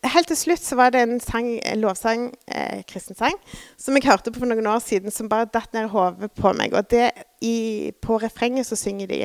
Helt 0.05 0.29
til 0.29 0.37
slutt 0.37 0.63
så 0.63 0.77
var 0.77 0.93
det 0.93 1.01
en, 1.03 1.21
sang, 1.21 1.49
lovsang, 1.81 2.29
eh, 2.49 2.83
kristensang, 2.87 3.35
som 3.77 3.97
jeg 3.97 4.07
hørte 4.07 4.31
på 4.31 4.43
for 4.43 4.51
noen 4.51 4.67
år 4.67 4.83
siden, 4.85 5.11
som 5.11 5.29
bare 5.29 5.49
datt 5.51 5.73
ned 5.75 5.89
i 5.89 5.93
hodet 5.93 6.31
på 6.37 6.53
meg. 6.53 6.75
Og 6.77 6.91
det, 6.91 7.11
i, 7.41 7.93
på 8.03 8.19
refrenget 8.23 8.69
så 8.69 8.77
synger 8.77 9.11
de 9.11 9.21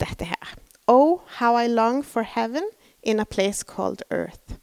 dette 0.00 0.28
her. 0.28 0.54
Oh, 0.86 1.20
how 1.38 1.56
I 1.56 1.66
long 1.66 2.02
for 2.04 2.22
heaven 2.22 2.68
in 3.02 3.20
a 3.20 3.24
place 3.24 3.62
called 3.62 4.02
earth. 4.10 4.58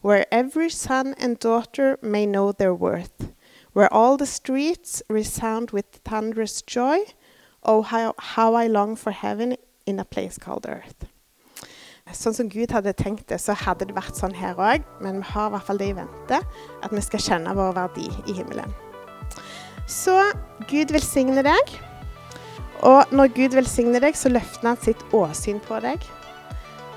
Where 0.00 0.26
every 0.30 0.70
son 0.70 1.14
and 1.18 1.38
daughter 1.38 1.96
may 2.02 2.26
know 2.26 2.52
their 2.52 2.74
worth. 2.74 3.32
Where 3.72 3.92
all 3.92 4.16
the 4.16 4.26
streets 4.26 5.02
resound 5.08 5.70
with 5.70 6.00
thunderous 6.04 6.62
joy. 6.62 6.98
Oh, 7.62 7.82
how, 7.82 8.14
how 8.18 8.54
I 8.54 8.66
long 8.66 8.96
for 8.96 9.12
heaven 9.12 9.56
in 9.86 9.98
a 9.98 10.04
place 10.04 10.38
called 10.38 10.66
earth. 10.68 11.06
Sånn 12.12 12.34
som 12.36 12.50
Gud 12.52 12.72
hadde 12.74 12.92
tenkt 12.92 13.30
det, 13.32 13.38
så 13.40 13.54
hadde 13.56 13.88
det 13.88 13.96
vært 13.96 14.18
sånn 14.18 14.34
her 14.36 14.58
òg. 14.60 14.84
Men 15.00 15.22
vi 15.22 15.30
har 15.32 15.48
i 15.48 15.54
hvert 15.54 15.68
fall 15.68 15.80
det 15.80 15.88
i 15.92 15.96
vente, 15.96 16.40
at 16.84 16.92
vi 16.92 17.02
skal 17.04 17.22
kjenne 17.24 17.54
vår 17.56 17.72
verdi 17.78 18.10
i 18.28 18.36
himmelen. 18.36 18.74
Så 19.90 20.18
Gud 20.68 20.92
velsigne 20.94 21.44
deg. 21.44 21.72
Og 22.84 23.14
når 23.14 23.32
Gud 23.32 23.56
velsigner 23.56 24.04
deg, 24.04 24.18
så 24.18 24.32
løfter 24.32 24.68
han 24.68 24.80
sitt 24.84 25.00
åsyn 25.16 25.62
på 25.64 25.80
deg. 25.84 26.04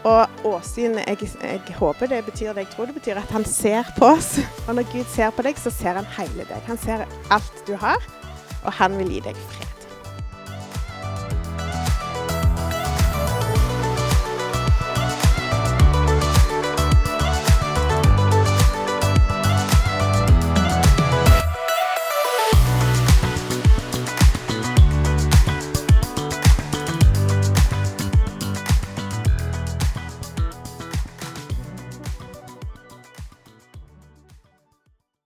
Og 0.08 0.46
åsyn 0.48 1.00
jeg, 1.02 1.30
jeg, 1.42 1.78
håper 1.80 2.12
det 2.12 2.22
betyr 2.28 2.54
det 2.54 2.68
jeg 2.68 2.74
tror 2.76 2.92
det 2.92 2.98
betyr, 3.00 3.22
at 3.22 3.32
han 3.36 3.48
ser 3.48 3.88
på 3.98 4.12
oss. 4.12 4.36
Og 4.68 4.76
når 4.78 4.92
Gud 4.92 5.08
ser 5.16 5.32
på 5.36 5.48
deg, 5.48 5.60
så 5.60 5.74
ser 5.74 6.00
han 6.00 6.12
hele 6.20 6.48
deg. 6.48 6.60
Han 6.68 6.80
ser 6.84 7.08
alt 7.34 7.64
du 7.68 7.76
har, 7.80 8.04
og 8.64 8.72
han 8.80 9.00
vil 9.00 9.18
gi 9.18 9.24
deg 9.32 9.42
fred. 9.48 9.67